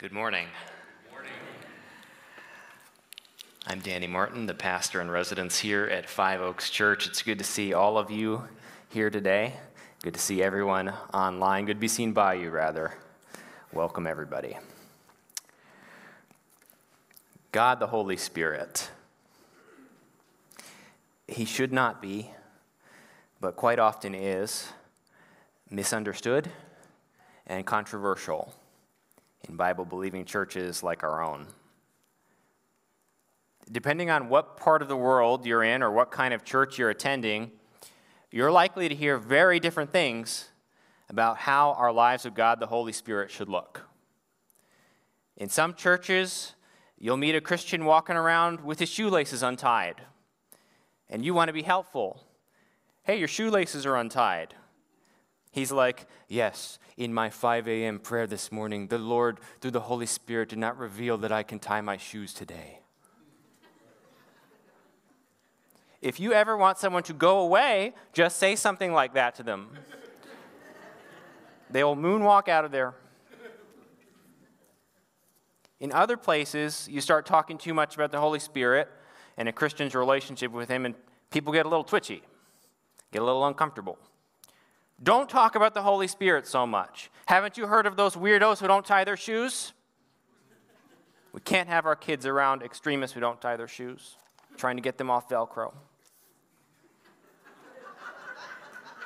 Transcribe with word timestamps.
Good 0.00 0.12
morning. 0.12 0.46
Good 1.04 1.12
morning. 1.12 1.32
I'm 3.66 3.80
Danny 3.80 4.06
Martin, 4.06 4.46
the 4.46 4.54
pastor 4.54 5.02
in 5.02 5.10
residence 5.10 5.58
here 5.58 5.84
at 5.84 6.08
Five 6.08 6.40
Oaks 6.40 6.70
Church. 6.70 7.06
It's 7.06 7.20
good 7.20 7.36
to 7.36 7.44
see 7.44 7.74
all 7.74 7.98
of 7.98 8.10
you 8.10 8.48
here 8.88 9.10
today. 9.10 9.52
Good 10.02 10.14
to 10.14 10.20
see 10.20 10.42
everyone 10.42 10.88
online. 11.12 11.66
Good 11.66 11.74
to 11.74 11.80
be 11.80 11.86
seen 11.86 12.14
by 12.14 12.32
you, 12.32 12.48
rather. 12.48 12.94
Welcome, 13.74 14.06
everybody. 14.06 14.56
God, 17.52 17.78
the 17.78 17.88
Holy 17.88 18.16
Spirit. 18.16 18.88
He 21.28 21.44
should 21.44 21.74
not 21.74 22.00
be, 22.00 22.30
but 23.38 23.54
quite 23.54 23.78
often 23.78 24.14
is, 24.14 24.72
misunderstood 25.70 26.48
and 27.46 27.66
controversial 27.66 28.54
Bible 29.56 29.84
believing 29.84 30.24
churches 30.24 30.82
like 30.82 31.02
our 31.02 31.22
own. 31.22 31.46
Depending 33.70 34.10
on 34.10 34.28
what 34.28 34.56
part 34.56 34.82
of 34.82 34.88
the 34.88 34.96
world 34.96 35.46
you're 35.46 35.62
in 35.62 35.82
or 35.82 35.90
what 35.90 36.10
kind 36.10 36.34
of 36.34 36.44
church 36.44 36.78
you're 36.78 36.90
attending, 36.90 37.52
you're 38.30 38.50
likely 38.50 38.88
to 38.88 38.94
hear 38.94 39.18
very 39.18 39.60
different 39.60 39.92
things 39.92 40.48
about 41.08 41.36
how 41.38 41.72
our 41.72 41.92
lives 41.92 42.24
of 42.24 42.34
God 42.34 42.60
the 42.60 42.66
Holy 42.66 42.92
Spirit 42.92 43.30
should 43.30 43.48
look. 43.48 43.82
In 45.36 45.48
some 45.48 45.74
churches, 45.74 46.54
you'll 46.98 47.16
meet 47.16 47.34
a 47.34 47.40
Christian 47.40 47.84
walking 47.84 48.16
around 48.16 48.60
with 48.60 48.78
his 48.78 48.88
shoelaces 48.88 49.42
untied, 49.42 50.02
and 51.08 51.24
you 51.24 51.34
want 51.34 51.48
to 51.48 51.52
be 51.52 51.62
helpful. 51.62 52.24
Hey, 53.02 53.18
your 53.18 53.28
shoelaces 53.28 53.86
are 53.86 53.96
untied. 53.96 54.54
He's 55.50 55.72
like, 55.72 56.06
Yes, 56.28 56.78
in 56.96 57.12
my 57.12 57.30
5 57.30 57.66
a.m. 57.66 57.98
prayer 57.98 58.26
this 58.26 58.52
morning, 58.52 58.86
the 58.88 58.98
Lord, 58.98 59.40
through 59.60 59.72
the 59.72 59.80
Holy 59.80 60.06
Spirit, 60.06 60.50
did 60.50 60.58
not 60.58 60.78
reveal 60.78 61.16
that 61.18 61.32
I 61.32 61.42
can 61.42 61.58
tie 61.58 61.80
my 61.80 61.96
shoes 61.96 62.32
today. 62.32 62.80
if 66.00 66.20
you 66.20 66.32
ever 66.32 66.56
want 66.56 66.78
someone 66.78 67.02
to 67.04 67.12
go 67.12 67.40
away, 67.40 67.94
just 68.12 68.38
say 68.38 68.56
something 68.56 68.92
like 68.92 69.14
that 69.14 69.34
to 69.36 69.42
them. 69.42 69.70
they 71.70 71.84
will 71.84 71.96
moonwalk 71.96 72.48
out 72.48 72.64
of 72.64 72.70
there. 72.70 72.94
In 75.80 75.92
other 75.92 76.16
places, 76.16 76.86
you 76.90 77.00
start 77.00 77.24
talking 77.24 77.56
too 77.56 77.72
much 77.72 77.94
about 77.94 78.12
the 78.12 78.20
Holy 78.20 78.38
Spirit 78.38 78.88
and 79.36 79.48
a 79.48 79.52
Christian's 79.52 79.94
relationship 79.94 80.52
with 80.52 80.68
Him, 80.68 80.84
and 80.84 80.94
people 81.30 81.52
get 81.52 81.64
a 81.64 81.68
little 81.68 81.84
twitchy, 81.84 82.22
get 83.10 83.22
a 83.22 83.24
little 83.24 83.46
uncomfortable. 83.46 83.98
Don't 85.02 85.28
talk 85.28 85.54
about 85.54 85.72
the 85.74 85.82
Holy 85.82 86.06
Spirit 86.06 86.46
so 86.46 86.66
much. 86.66 87.10
Haven't 87.26 87.56
you 87.56 87.66
heard 87.66 87.86
of 87.86 87.96
those 87.96 88.16
weirdos 88.16 88.58
who 88.58 88.66
don't 88.66 88.84
tie 88.84 89.04
their 89.04 89.16
shoes? 89.16 89.72
We 91.32 91.40
can't 91.40 91.68
have 91.68 91.86
our 91.86 91.96
kids 91.96 92.26
around 92.26 92.62
extremists 92.62 93.14
who 93.14 93.20
don't 93.20 93.40
tie 93.40 93.56
their 93.56 93.68
shoes, 93.68 94.16
trying 94.56 94.76
to 94.76 94.82
get 94.82 94.98
them 94.98 95.10
off 95.10 95.28
Velcro. 95.28 95.72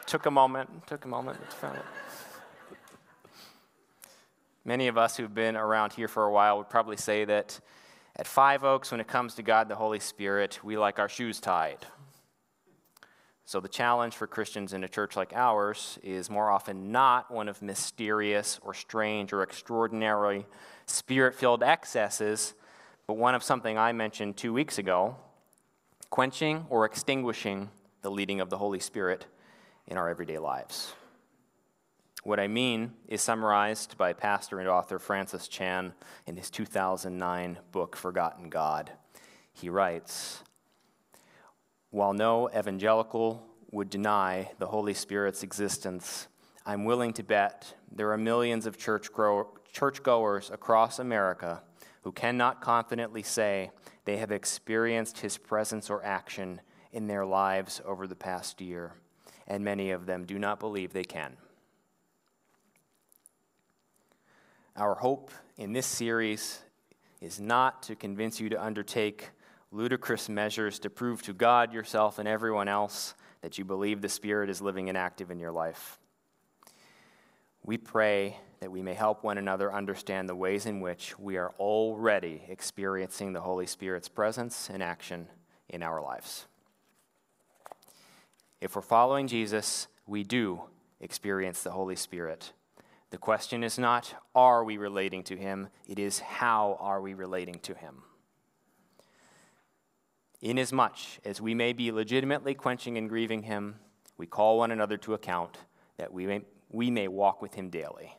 took 0.07 0.27
a 0.27 0.31
moment, 0.31 0.87
took 0.87 1.05
a 1.05 1.09
moment, 1.09 1.39
found 1.53 1.77
it. 1.77 1.85
Many 4.65 4.89
of 4.89 4.97
us 4.97 5.17
who've 5.17 5.35
been 5.35 5.57
around 5.57 5.93
here 5.93 6.09
for 6.09 6.25
a 6.25 6.33
while 6.33 6.57
would 6.57 6.71
probably 6.71 6.97
say 6.97 7.25
that 7.27 7.61
at 8.17 8.27
Five 8.27 8.65
Oaks, 8.65 8.91
when 8.91 9.01
it 9.01 9.07
comes 9.07 9.35
to 9.35 9.43
God 9.43 9.69
the 9.69 9.75
Holy 9.75 10.01
Spirit, 10.01 10.61
we 10.65 10.79
like 10.79 10.99
our 10.99 11.09
shoes 11.09 11.41
tied. 11.41 11.85
So, 13.47 13.61
the 13.61 13.69
challenge 13.69 14.17
for 14.17 14.27
Christians 14.27 14.73
in 14.73 14.85
a 14.85 14.89
church 14.89 15.17
like 15.17 15.35
ours 15.35 15.99
is 16.03 16.31
more 16.31 16.51
often 16.51 16.91
not 16.91 17.31
one 17.31 17.49
of 17.49 17.61
mysterious 17.61 18.59
or 18.63 18.73
strange 18.73 19.35
or 19.35 19.43
extraordinarily 19.43 20.47
spirit 20.87 21.35
filled 21.35 21.63
excesses, 21.63 22.55
but 23.07 23.19
one 23.19 23.35
of 23.35 23.43
something 23.43 23.77
I 23.77 23.93
mentioned 23.93 24.39
two 24.39 24.55
weeks 24.55 24.79
ago 24.79 25.17
quenching 26.15 26.65
or 26.71 26.85
extinguishing 26.85 27.69
the 28.03 28.11
leading 28.11 28.41
of 28.41 28.49
the 28.49 28.57
Holy 28.57 28.79
Spirit 28.79 29.27
in 29.89 29.99
our 29.99 30.09
everyday 30.09 30.39
lives. 30.39 30.93
What 32.23 32.39
I 32.39 32.47
mean 32.47 32.93
is 33.09 33.21
summarized 33.21 33.99
by 33.99 34.13
pastor 34.13 34.61
and 34.61 34.69
author 34.69 35.01
Francis 35.01 35.49
Chan 35.49 35.93
in 36.27 36.37
his 36.37 36.51
2009 36.51 37.59
book, 37.73 37.97
Forgotten 37.97 38.49
God. 38.49 38.93
He 39.53 39.69
writes, 39.69 40.44
while 41.95 42.13
no 42.13 42.51
evangelical 42.51 43.47
would 43.71 43.89
deny 43.89 44.51
the 44.59 44.67
Holy 44.67 44.93
Spirit's 44.93 45.45
existence, 45.45 46.27
I'm 46.67 46.85
willing 46.85 47.13
to 47.13 47.23
bet 47.23 47.73
there 47.93 48.11
are 48.11 48.19
millions 48.19 48.67
of 48.67 48.77
church 48.77 49.11
churchgoers 49.73 50.51
across 50.51 50.99
America 50.99 51.63
who 52.03 52.11
cannot 52.11 52.61
confidently 52.61 53.23
say 53.23 53.71
they 54.07 54.17
have 54.17 54.33
experienced 54.33 55.21
his 55.21 55.39
presence 55.39 55.89
or 55.89 56.05
action 56.05 56.61
in 56.91 57.07
their 57.07 57.25
lives 57.25 57.81
over 57.85 58.09
the 58.09 58.17
past 58.17 58.61
year, 58.61 58.95
and 59.47 59.63
many 59.63 59.93
of 59.93 60.05
them 60.05 60.25
do 60.25 60.37
not 60.37 60.59
believe 60.59 60.93
they 60.93 61.05
can. 61.05 61.37
Our 64.75 64.97
hope 64.97 65.31
in 65.57 65.73
this 65.73 65.87
series 65.87 66.59
is 67.21 67.39
not 67.39 67.85
to 67.85 67.95
convince 67.95 68.41
you 68.41 68.49
to 68.49 68.61
undertake 68.61 69.31
ludicrous 69.75 70.29
measures 70.29 70.79
to 70.79 70.89
prove 70.89 71.21
to 71.23 71.33
God, 71.33 71.73
yourself, 71.73 72.21
and 72.21 72.29
everyone 72.29 72.69
else 72.69 73.15
that 73.43 73.59
you 73.59 73.65
believe 73.65 74.01
the 74.01 74.09
Spirit 74.09 74.49
is 74.49 74.63
living 74.63 74.89
and 74.89 74.97
active 74.97 75.33
in 75.33 75.41
your 75.41 75.51
life. 75.51 75.99
We 77.65 77.77
pray 77.77 78.39
that 78.61 78.71
we 78.71 78.83
may 78.83 78.95
help 78.95 79.25
one 79.25 79.37
another 79.37 79.73
understand 79.73 80.29
the 80.29 80.37
ways 80.37 80.67
in 80.67 80.81
which 80.81 81.19
we 81.19 81.39
are 81.39 81.53
already 81.59 82.43
experiencing 82.49 83.33
the 83.33 83.41
Holy 83.41 83.67
Spirit's 83.67 84.09
presence 84.09 84.71
and 84.71 84.81
action 84.81 85.27
in 85.69 85.83
our 85.83 86.01
lives. 86.01 86.47
If 88.61 88.77
we're 88.77 88.83
following 88.83 89.27
Jesus, 89.27 89.89
we 90.07 90.23
do 90.23 90.63
experience 91.01 91.63
the 91.63 91.73
Holy 91.73 91.97
Spirit. 91.97 92.53
The 93.11 93.19
question 93.19 93.65
is 93.65 93.79
not, 93.79 94.15
are 94.37 94.63
we 94.63 94.77
relating 94.77 95.25
to 95.25 95.37
him? 95.37 95.69
It 95.89 95.99
is, 95.99 96.21
how 96.21 96.79
are 96.81 97.01
we 97.01 97.15
relating 97.15 97.59
to 97.61 97.75
him? 97.75 98.05
Inasmuch 100.45 100.99
as 101.25 101.41
we 101.41 101.55
may 101.55 101.73
be 101.73 101.91
legitimately 101.91 102.53
quenching 102.55 102.99
and 102.99 103.09
grieving 103.09 103.45
him, 103.45 103.77
we 104.19 104.27
call 104.27 104.59
one 104.59 104.71
another 104.71 104.99
to 104.99 105.15
account 105.15 105.57
that 105.97 106.13
we 106.13 106.27
may, 106.27 106.43
we 106.71 106.91
may 106.91 107.09
walk 107.09 107.41
with 107.41 107.55
him 107.55 107.71
daily. 107.71 108.15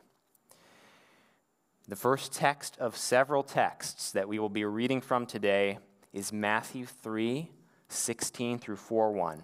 The 1.87 1.95
first 1.95 2.33
text 2.33 2.79
of 2.79 2.97
several 2.97 3.43
texts 3.43 4.11
that 4.13 4.27
we 4.27 4.39
will 4.39 4.49
be 4.49 4.65
reading 4.65 5.01
from 5.01 5.27
today 5.27 5.77
is 6.13 6.33
Matthew 6.33 6.87
3 6.87 7.51
16 7.89 8.57
through 8.57 8.77
4 8.77 9.11
1. 9.11 9.43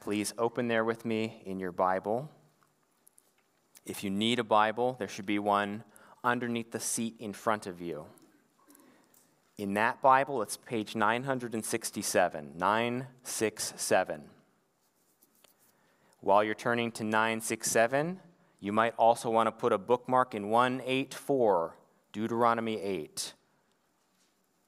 Please 0.00 0.32
open 0.38 0.68
there 0.68 0.86
with 0.86 1.04
me 1.04 1.42
in 1.44 1.60
your 1.60 1.72
Bible. 1.72 2.30
If 3.84 4.02
you 4.02 4.08
need 4.08 4.38
a 4.38 4.44
Bible, 4.44 4.96
there 4.98 5.08
should 5.08 5.26
be 5.26 5.38
one 5.38 5.84
underneath 6.24 6.72
the 6.72 6.80
seat 6.80 7.16
in 7.18 7.34
front 7.34 7.66
of 7.66 7.82
you. 7.82 8.06
In 9.58 9.74
that 9.74 10.00
Bible, 10.00 10.40
it's 10.40 10.56
page 10.56 10.94
967, 10.94 12.52
967. 12.56 14.22
While 16.20 16.44
you're 16.44 16.54
turning 16.54 16.92
to 16.92 17.02
967, 17.02 18.20
you 18.60 18.72
might 18.72 18.94
also 18.96 19.30
want 19.30 19.48
to 19.48 19.52
put 19.52 19.72
a 19.72 19.78
bookmark 19.78 20.36
in 20.36 20.48
184, 20.50 21.74
Deuteronomy 22.12 22.80
8. 22.80 23.34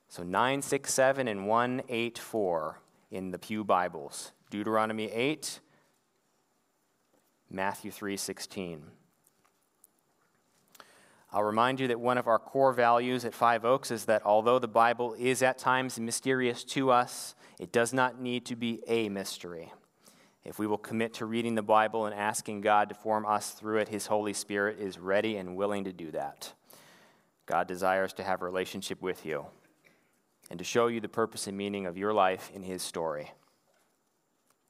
So 0.09 0.25
967 0.25 1.29
and 1.29 1.47
184 1.47 2.81
in 3.13 3.31
the 3.31 3.39
Pew 3.39 3.63
Bibles. 3.63 4.33
Deuteronomy 4.51 5.05
8, 5.05 5.61
Matthew 7.49 7.93
3:16. 7.93 8.91
I'll 11.33 11.45
remind 11.45 11.79
you 11.79 11.89
that 11.89 12.01
one 12.01 12.19
of 12.19 12.27
our 12.27 12.41
core 12.41 12.73
values 12.73 13.25
at 13.25 13.35
Five 13.35 13.65
Oaks 13.65 13.93
is 13.93 14.07
that 14.07 14.23
although 14.25 14.59
the 14.59 14.67
Bible 14.67 15.15
is 15.15 15.43
at 15.43 15.59
times 15.59 16.01
mysterious 16.01 16.65
to 16.65 16.91
us, 16.91 17.37
it 17.61 17.71
does 17.71 17.93
not 17.93 18.21
need 18.21 18.47
to 18.47 18.57
be 18.57 18.81
a 18.89 19.09
mystery. 19.09 19.73
If 20.45 20.59
we 20.59 20.67
will 20.67 20.79
commit 20.79 21.15
to 21.15 21.27
reading 21.27 21.55
the 21.55 21.63
Bible 21.63 22.07
and 22.07 22.15
asking 22.15 22.63
God 22.63 22.89
to 22.89 22.95
form 22.97 23.27
us 23.27 23.51
through 23.53 23.79
it, 23.79 23.89
His 23.89 24.07
Holy 24.07 24.33
Spirit 24.33 24.81
is 24.81 24.99
ready 24.99 25.37
and 25.37 25.55
willing 25.55 25.85
to 25.85 25.93
do 25.93 26.11
that. 26.11 26.53
God 27.47 27.69
desires 27.69 28.13
to 28.15 28.25
have 28.25 28.43
a 28.43 28.47
relationship 28.47 29.01
with 29.01 29.25
you 29.25 29.47
and 30.51 30.59
to 30.59 30.65
show 30.65 30.89
you 30.89 31.01
the 31.01 31.09
purpose 31.09 31.47
and 31.47 31.57
meaning 31.57 31.87
of 31.87 31.97
your 31.97 32.13
life 32.13 32.51
in 32.53 32.63
His 32.65 32.83
story. 32.83 33.31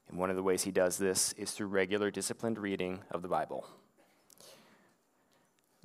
And 0.08 0.19
one 0.19 0.29
of 0.29 0.37
the 0.37 0.43
ways 0.43 0.64
He 0.64 0.73
does 0.73 0.99
this 0.99 1.32
is 1.35 1.52
through 1.52 1.69
regular, 1.69 2.11
disciplined 2.11 2.58
reading 2.58 3.00
of 3.11 3.23
the 3.23 3.29
Bible. 3.29 3.67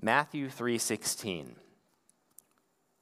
Matthew 0.06 0.50
3:16. 0.50 1.56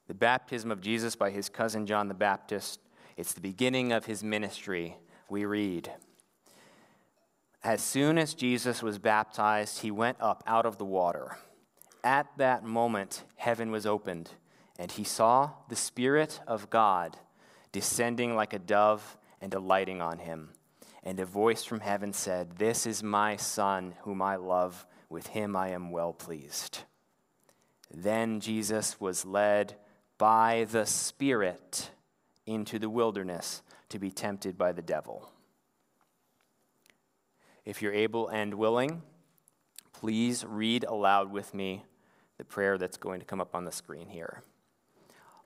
The 0.08 0.14
baptism 0.14 0.72
of 0.72 0.80
Jesus 0.80 1.18
by 1.18 1.32
his 1.32 1.50
cousin 1.50 1.86
John 1.86 2.08
the 2.08 2.14
Baptist, 2.14 2.80
it's 3.18 3.34
the 3.34 3.42
beginning 3.42 3.92
of 3.92 4.06
his 4.06 4.24
ministry. 4.24 4.96
We 5.28 5.44
read, 5.44 5.92
As 7.62 7.84
soon 7.84 8.18
as 8.18 8.34
Jesus 8.34 8.82
was 8.82 9.00
baptized, 9.00 9.80
he 9.82 9.92
went 9.92 10.16
up 10.22 10.46
out 10.48 10.66
of 10.66 10.78
the 10.78 10.86
water. 10.86 11.36
At 12.06 12.28
that 12.38 12.64
moment, 12.64 13.26
heaven 13.36 13.70
was 13.70 13.86
opened, 13.86 14.30
and 14.80 14.90
he 14.90 15.04
saw 15.04 15.52
the 15.68 15.76
Spirit 15.76 16.40
of 16.48 16.70
God 16.70 17.18
descending 17.74 18.34
like 18.34 18.54
a 18.54 18.60
dove 18.60 19.18
and 19.42 19.54
alighting 19.54 20.02
on 20.02 20.20
him. 20.20 20.52
And 21.04 21.20
a 21.20 21.26
voice 21.26 21.66
from 21.66 21.82
heaven 21.82 22.14
said, 22.14 22.60
This 22.60 22.86
is 22.86 23.04
my 23.04 23.36
Son, 23.36 23.96
whom 24.04 24.22
I 24.22 24.38
love. 24.38 24.86
With 25.10 25.28
him 25.28 25.58
I 25.58 25.68
am 25.72 25.92
well 25.92 26.14
pleased. 26.14 26.86
Then 27.94 28.40
Jesus 28.40 29.00
was 29.00 29.26
led 29.26 29.76
by 30.18 30.66
the 30.72 30.86
Spirit 30.86 31.92
into 32.46 32.80
the 32.80 32.90
wilderness 32.90 33.62
to 33.90 34.00
be 34.00 34.10
tempted 34.10 34.58
by 34.58 34.72
the 34.72 34.82
devil. 34.82 35.30
If 37.66 37.82
you're 37.82 37.94
able 37.94 38.28
and 38.28 38.56
willing, 38.56 39.04
please 39.94 40.44
read 40.46 40.84
aloud 40.84 41.32
with 41.32 41.54
me 41.54 41.86
the 42.38 42.44
prayer 42.44 42.78
that's 42.78 42.98
going 42.98 43.20
to 43.20 43.26
come 43.26 43.40
up 43.40 43.56
on 43.56 43.64
the 43.64 43.72
screen 43.72 44.10
here. 44.10 44.42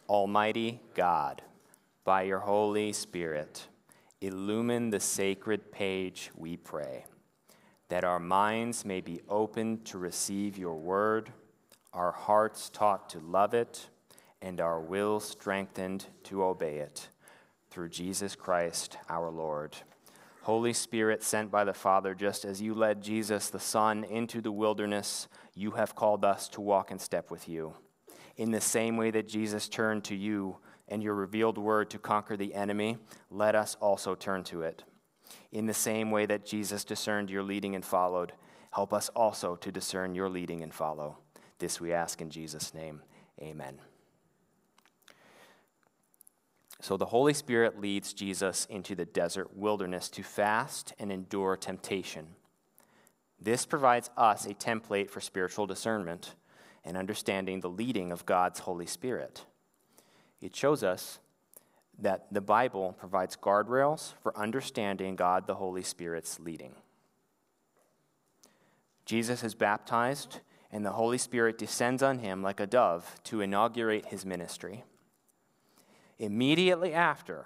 Almighty 0.09 0.79
God, 0.95 1.41
by 2.05 2.23
your 2.23 2.39
Holy 2.39 2.93
Spirit, 2.93 3.67
illumine 4.21 4.89
the 4.89 4.99
sacred 4.99 5.71
page, 5.71 6.31
we 6.35 6.55
pray, 6.55 7.05
that 7.89 8.05
our 8.05 8.19
minds 8.19 8.85
may 8.85 9.01
be 9.01 9.21
opened 9.27 9.85
to 9.85 9.97
receive 9.97 10.57
your 10.57 10.75
word, 10.75 11.31
our 11.93 12.11
hearts 12.11 12.69
taught 12.69 13.09
to 13.09 13.19
love 13.19 13.53
it, 13.53 13.89
and 14.41 14.61
our 14.61 14.79
will 14.79 15.19
strengthened 15.19 16.05
to 16.23 16.43
obey 16.43 16.77
it. 16.77 17.09
Through 17.69 17.89
Jesus 17.89 18.35
Christ 18.35 18.97
our 19.09 19.29
Lord. 19.29 19.75
Holy 20.43 20.71
Spirit, 20.71 21.23
sent 21.23 21.51
by 21.51 21.65
the 21.65 21.73
Father, 21.73 22.15
just 22.15 22.45
as 22.45 22.61
you 22.61 22.73
led 22.73 23.01
Jesus 23.01 23.49
the 23.49 23.59
Son 23.59 24.05
into 24.05 24.39
the 24.39 24.51
wilderness, 24.51 25.27
you 25.53 25.71
have 25.71 25.93
called 25.93 26.23
us 26.23 26.47
to 26.49 26.61
walk 26.61 26.89
in 26.89 26.99
step 26.99 27.29
with 27.29 27.49
you. 27.49 27.73
In 28.37 28.51
the 28.51 28.61
same 28.61 28.95
way 28.95 29.11
that 29.11 29.27
Jesus 29.27 29.67
turned 29.67 30.05
to 30.05 30.15
you 30.15 30.57
and 30.87 31.03
your 31.03 31.15
revealed 31.15 31.57
word 31.57 31.89
to 31.89 31.97
conquer 31.97 32.37
the 32.37 32.53
enemy, 32.53 32.97
let 33.29 33.55
us 33.55 33.75
also 33.81 34.15
turn 34.15 34.43
to 34.45 34.61
it. 34.61 34.83
In 35.51 35.65
the 35.65 35.73
same 35.73 36.11
way 36.11 36.25
that 36.25 36.45
Jesus 36.45 36.85
discerned 36.85 37.29
your 37.29 37.43
leading 37.43 37.75
and 37.75 37.83
followed, 37.83 38.31
help 38.71 38.93
us 38.93 39.09
also 39.09 39.55
to 39.57 39.71
discern 39.71 40.15
your 40.15 40.29
leading 40.29 40.63
and 40.63 40.73
follow. 40.73 41.17
This 41.59 41.81
we 41.81 41.93
ask 41.93 42.21
in 42.21 42.29
Jesus' 42.29 42.73
name. 42.73 43.01
Amen. 43.41 43.79
So 46.79 46.95
the 46.95 47.05
Holy 47.05 47.33
Spirit 47.33 47.79
leads 47.79 48.13
Jesus 48.13 48.67
into 48.69 48.95
the 48.95 49.05
desert 49.05 49.55
wilderness 49.55 50.09
to 50.09 50.23
fast 50.23 50.93
and 50.99 51.11
endure 51.11 51.57
temptation. 51.57 52.27
This 53.39 53.65
provides 53.65 54.09
us 54.15 54.45
a 54.45 54.53
template 54.53 55.09
for 55.09 55.19
spiritual 55.19 55.65
discernment 55.65 56.35
and 56.83 56.95
understanding 56.95 57.59
the 57.59 57.69
leading 57.69 58.11
of 58.11 58.25
God's 58.25 58.59
Holy 58.59 58.85
Spirit. 58.85 59.45
It 60.41 60.55
shows 60.55 60.83
us 60.83 61.19
that 61.99 62.27
the 62.31 62.41
Bible 62.41 62.93
provides 62.97 63.35
guardrails 63.35 64.13
for 64.21 64.37
understanding 64.37 65.15
God 65.15 65.47
the 65.47 65.55
Holy 65.55 65.81
Spirit's 65.81 66.39
leading. 66.39 66.75
Jesus 69.05 69.43
is 69.43 69.55
baptized, 69.55 70.41
and 70.71 70.85
the 70.85 70.91
Holy 70.91 71.17
Spirit 71.17 71.57
descends 71.57 72.03
on 72.03 72.19
him 72.19 72.41
like 72.43 72.59
a 72.59 72.67
dove 72.67 73.15
to 73.25 73.41
inaugurate 73.41 74.07
his 74.07 74.25
ministry. 74.25 74.83
Immediately 76.19 76.93
after, 76.93 77.45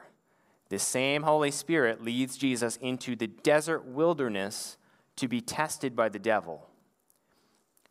the 0.69 0.79
same 0.79 1.23
Holy 1.23 1.51
Spirit 1.51 2.03
leads 2.03 2.37
Jesus 2.37 2.77
into 2.77 3.15
the 3.15 3.27
desert 3.27 3.85
wilderness 3.85 4.77
to 5.17 5.27
be 5.27 5.41
tested 5.41 5.95
by 5.95 6.09
the 6.09 6.19
devil. 6.19 6.67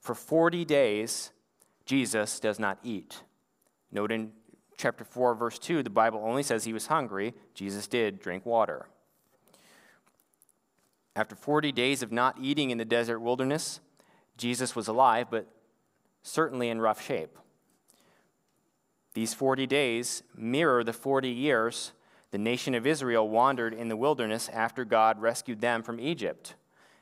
For 0.01 0.15
40 0.15 0.65
days, 0.65 1.31
Jesus 1.85 2.41
does 2.41 2.59
not 2.59 2.79
eat. 2.83 3.23
Note 3.93 4.11
in 4.11 4.33
chapter 4.79 5.05
4, 5.05 5.35
verse 5.35 5.59
2, 5.59 5.83
the 5.83 5.91
Bible 5.91 6.23
only 6.25 6.43
says 6.43 6.65
he 6.65 6.73
was 6.73 6.87
hungry. 6.87 7.35
Jesus 7.55 7.87
did 7.87 8.19
drink 8.19 8.47
water. 8.47 8.87
After 11.15 11.35
40 11.35 11.73
days 11.73 12.03
of 12.03 12.11
not 12.11 12.37
eating 12.41 12.71
in 12.71 12.79
the 12.79 12.85
desert 12.85 13.21
wilderness, 13.21 13.81
Jesus 14.41 14.75
was 14.75 14.89
alive, 14.89 15.27
but 15.31 15.47
certainly 16.23 16.71
in 16.71 16.81
rough 16.81 17.05
shape. 17.05 17.37
These 19.13 19.35
40 19.35 19.67
days 19.67 20.23
mirror 20.35 20.83
the 20.83 20.93
40 20.93 21.29
years 21.29 21.93
the 22.31 22.39
nation 22.39 22.75
of 22.75 22.87
Israel 22.87 23.29
wandered 23.29 23.75
in 23.75 23.89
the 23.89 23.97
wilderness 23.97 24.49
after 24.49 24.85
God 24.85 25.21
rescued 25.21 25.61
them 25.61 25.83
from 25.83 26.01
Egypt. 26.01 26.55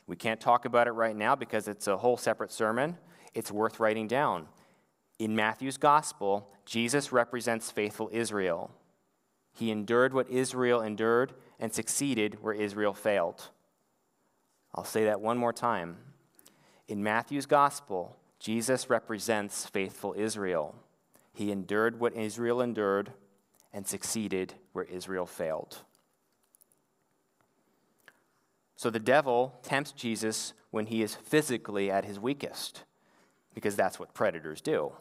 We 0.07 0.17
can't 0.17 0.41
talk 0.41 0.65
about 0.65 0.89
it 0.89 0.93
right 0.93 1.15
now 1.15 1.37
because 1.37 1.69
it's 1.69 1.87
a 1.87 1.99
whole 1.99 2.17
separate 2.17 2.51
sermon. 2.51 2.97
It's 3.35 3.53
worth 3.53 3.79
writing 3.79 4.09
down. 4.09 4.49
In 5.19 5.37
Matthew's 5.37 5.77
gospel, 5.77 6.51
Jesus 6.65 7.13
represents 7.13 7.71
faithful 7.71 8.09
Israel. 8.11 8.71
He 9.53 9.71
endured 9.71 10.15
what 10.15 10.31
Israel 10.31 10.81
endured 10.81 11.35
and 11.61 11.73
succeeded 11.73 12.43
where 12.43 12.55
Israel 12.55 12.95
failed. 12.95 13.51
I'll 14.75 14.85
say 14.85 15.05
that 15.05 15.21
one 15.21 15.37
more 15.37 15.53
time. 15.53 15.99
In 16.89 17.03
Matthew's 17.03 17.45
gospel, 17.47 18.17
Jesus 18.39 18.89
represents 18.89 19.67
faithful 19.67 20.15
Israel. 20.17 20.75
He 21.35 21.53
endured 21.53 22.01
what 22.01 22.15
Israel 22.15 22.63
endured 22.63 23.13
and 23.73 23.87
succeeded 23.87 24.55
where 24.73 24.85
Israel 24.85 25.27
failed. 25.27 25.83
So 28.75 28.89
the 28.89 28.99
devil 28.99 29.59
tempts 29.63 29.93
Jesus 29.93 30.55
when 30.71 30.87
he 30.87 31.03
is 31.03 31.15
physically 31.15 31.91
at 31.91 32.05
his 32.07 32.19
weakest, 32.19 32.85
because 33.55 33.77
that's 33.77 33.99
what 33.99 34.15
predators 34.15 34.61
do. 34.61 34.93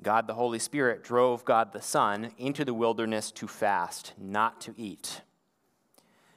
God 0.00 0.26
the 0.26 0.34
Holy 0.34 0.58
Spirit 0.58 1.04
drove 1.04 1.44
God 1.44 1.72
the 1.72 1.82
Son 1.82 2.32
into 2.38 2.64
the 2.64 2.74
wilderness 2.74 3.30
to 3.32 3.46
fast, 3.46 4.14
not 4.18 4.60
to 4.62 4.74
eat. 4.76 5.20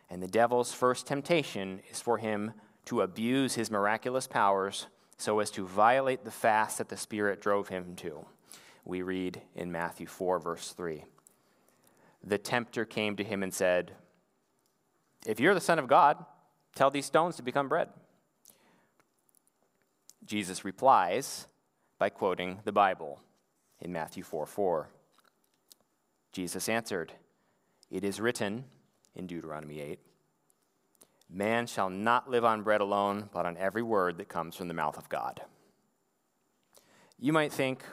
And 0.10 0.22
the 0.22 0.28
devil's 0.28 0.74
first 0.74 1.08
temptation 1.08 1.80
is 1.90 2.02
for 2.02 2.18
him 2.18 2.54
to 2.86 3.02
abuse 3.02 3.56
his 3.56 3.72
miraculous 3.72 4.28
powers 4.28 4.88
so 5.18 5.40
as 5.40 5.50
to 5.52 5.66
violate 5.66 6.24
the 6.24 6.32
fast 6.32 6.78
that 6.78 6.90
the 6.90 6.98
Spirit 6.98 7.42
drove 7.42 7.70
him 7.70 7.96
to. 7.98 8.26
We 8.84 9.02
read 9.02 9.42
in 9.56 9.72
Matthew 9.72 10.08
4, 10.08 10.40
verse 10.40 10.72
3. 10.72 11.04
The 12.24 12.38
tempter 12.38 12.86
came 12.86 13.16
to 13.16 13.24
him 13.24 13.44
and 13.44 13.54
said, 13.54 13.94
If 15.26 15.40
you're 15.40 15.54
the 15.54 15.62
Son 15.62 15.80
of 15.80 15.88
God, 15.88 16.24
tell 16.76 16.92
these 16.92 17.06
stones 17.06 17.36
to 17.38 17.44
become 17.44 17.70
bread. 17.70 17.90
Jesus 20.26 20.66
replies 20.66 21.48
by 21.98 22.10
quoting 22.10 22.60
the 22.64 22.72
Bible 22.72 23.20
in 23.80 23.92
Matthew 23.92 24.24
4 24.24 24.46
4. 24.46 24.90
Jesus 26.32 26.68
answered, 26.68 27.14
It 27.90 28.04
is 28.04 28.20
written 28.20 28.66
in 29.16 29.28
Deuteronomy 29.28 29.80
8 29.80 30.00
Man 31.36 31.68
shall 31.68 31.90
not 31.90 32.30
live 32.30 32.46
on 32.46 32.64
bread 32.64 32.80
alone, 32.80 33.30
but 33.34 33.46
on 33.46 33.58
every 33.58 33.84
word 33.84 34.18
that 34.20 34.30
comes 34.30 34.56
from 34.56 34.70
the 34.70 34.74
mouth 34.74 34.98
of 34.98 35.10
God. 35.10 35.42
You 37.20 37.34
might 37.34 37.52
think, 37.52 37.84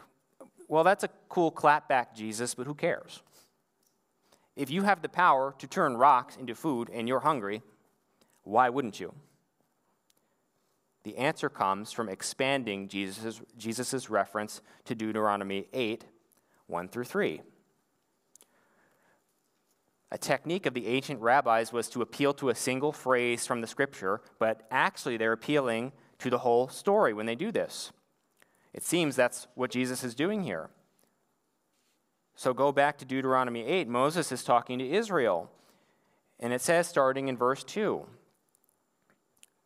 well, 0.68 0.84
that's 0.84 1.02
a 1.02 1.11
cool 1.28 1.50
clapback, 1.50 2.14
Jesus, 2.14 2.54
but 2.54 2.68
who 2.68 2.75
cares? 2.76 3.20
If 4.54 4.70
you 4.70 4.84
have 4.84 5.02
the 5.02 5.08
power 5.08 5.56
to 5.58 5.66
turn 5.66 5.96
rocks 5.96 6.37
into 6.37 6.54
food 6.54 6.88
and 6.88 7.08
you're 7.08 7.18
hungry, 7.18 7.62
why 8.44 8.68
wouldn't 8.68 9.00
you? 9.00 9.12
The 11.02 11.16
answer 11.16 11.49
comes 11.49 11.90
from 11.90 12.08
expanding 12.08 12.87
Jesus' 12.87 14.08
reference 14.08 14.61
to 14.84 14.94
Deuteronomy 14.94 15.66
8 15.72 16.04
1 16.68 16.88
through 16.88 17.04
3. 17.04 17.42
A 20.12 20.19
technique 20.19 20.66
of 20.66 20.75
the 20.75 20.88
ancient 20.88 21.23
rabbis 21.23 21.73
was 21.73 21.88
to 21.88 22.02
appeal 22.02 22.35
to 22.35 22.50
a 22.50 22.54
single 22.54 22.92
phrase 22.92 23.47
from 23.47 23.62
the 23.62 23.66
scripture, 23.66 24.21
but 24.38 24.66
actually 24.71 25.16
they're 25.16 25.33
appealing 25.33 25.90
to 26.19 26.28
the 26.28 26.40
whole 26.40 26.69
story 26.69 27.14
when 27.14 27.25
they 27.25 27.35
do 27.35 27.50
this. 27.50 27.92
It 28.75 28.83
seems 28.83 29.16
that's 29.16 29.47
what 29.54 29.71
Jesus 29.71 30.04
is 30.04 30.14
doing 30.14 30.42
here. 30.42 30.69
So 32.35 32.52
go 32.52 32.73
back 32.73 32.99
to 32.99 33.07
Deuteronomy 33.07 33.64
8. 33.64 33.88
Moses 33.88 34.31
is 34.33 34.45
talking 34.45 34.78
to 34.81 34.90
Israel. 34.90 35.50
And 36.38 36.52
it 36.52 36.61
says, 36.61 36.87
starting 36.87 37.28
in 37.28 37.38
verse 37.38 37.64
2 37.64 38.04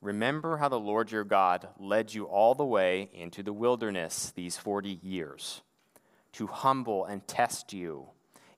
Remember 0.00 0.58
how 0.58 0.68
the 0.68 0.78
Lord 0.78 1.10
your 1.10 1.24
God 1.24 1.66
led 1.80 2.14
you 2.14 2.26
all 2.26 2.54
the 2.54 2.64
way 2.64 3.10
into 3.12 3.42
the 3.42 3.52
wilderness 3.52 4.32
these 4.36 4.56
40 4.56 5.00
years 5.02 5.62
to 6.34 6.46
humble 6.46 7.04
and 7.04 7.26
test 7.26 7.72
you 7.72 8.10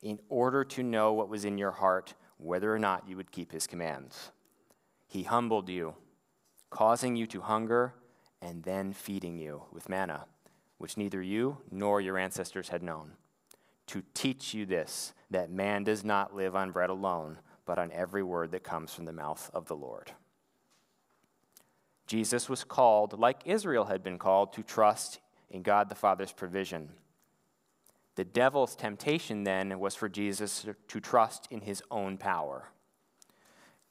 in 0.02 0.18
order 0.28 0.64
to 0.64 0.82
know 0.82 1.12
what 1.12 1.28
was 1.28 1.44
in 1.44 1.58
your 1.58 1.72
heart, 1.72 2.14
whether 2.38 2.72
or 2.72 2.78
not 2.78 3.08
you 3.08 3.16
would 3.16 3.32
keep 3.32 3.52
his 3.52 3.66
commands. 3.66 4.30
He 5.06 5.24
humbled 5.24 5.68
you, 5.68 5.94
causing 6.70 7.16
you 7.16 7.26
to 7.28 7.40
hunger, 7.40 7.94
and 8.40 8.62
then 8.62 8.92
feeding 8.92 9.38
you 9.38 9.62
with 9.72 9.88
manna, 9.88 10.26
which 10.78 10.96
neither 10.96 11.20
you 11.20 11.58
nor 11.70 12.00
your 12.00 12.18
ancestors 12.18 12.68
had 12.68 12.82
known, 12.82 13.12
to 13.86 14.02
teach 14.14 14.54
you 14.54 14.66
this 14.66 15.12
that 15.30 15.50
man 15.50 15.84
does 15.84 16.04
not 16.04 16.34
live 16.34 16.54
on 16.54 16.70
bread 16.70 16.90
alone, 16.90 17.38
but 17.66 17.78
on 17.78 17.90
every 17.92 18.22
word 18.22 18.52
that 18.52 18.62
comes 18.62 18.94
from 18.94 19.04
the 19.04 19.12
mouth 19.12 19.50
of 19.52 19.66
the 19.66 19.76
Lord. 19.76 20.12
Jesus 22.06 22.48
was 22.48 22.64
called, 22.64 23.18
like 23.18 23.42
Israel 23.44 23.84
had 23.84 24.02
been 24.02 24.18
called, 24.18 24.54
to 24.54 24.62
trust 24.62 25.18
in 25.50 25.62
God 25.62 25.88
the 25.88 25.94
Father's 25.94 26.32
provision. 26.32 26.90
The 28.18 28.24
devil's 28.24 28.74
temptation 28.74 29.44
then 29.44 29.78
was 29.78 29.94
for 29.94 30.08
Jesus 30.08 30.66
to 30.88 31.00
trust 31.00 31.46
in 31.52 31.60
his 31.60 31.84
own 31.88 32.18
power. 32.18 32.72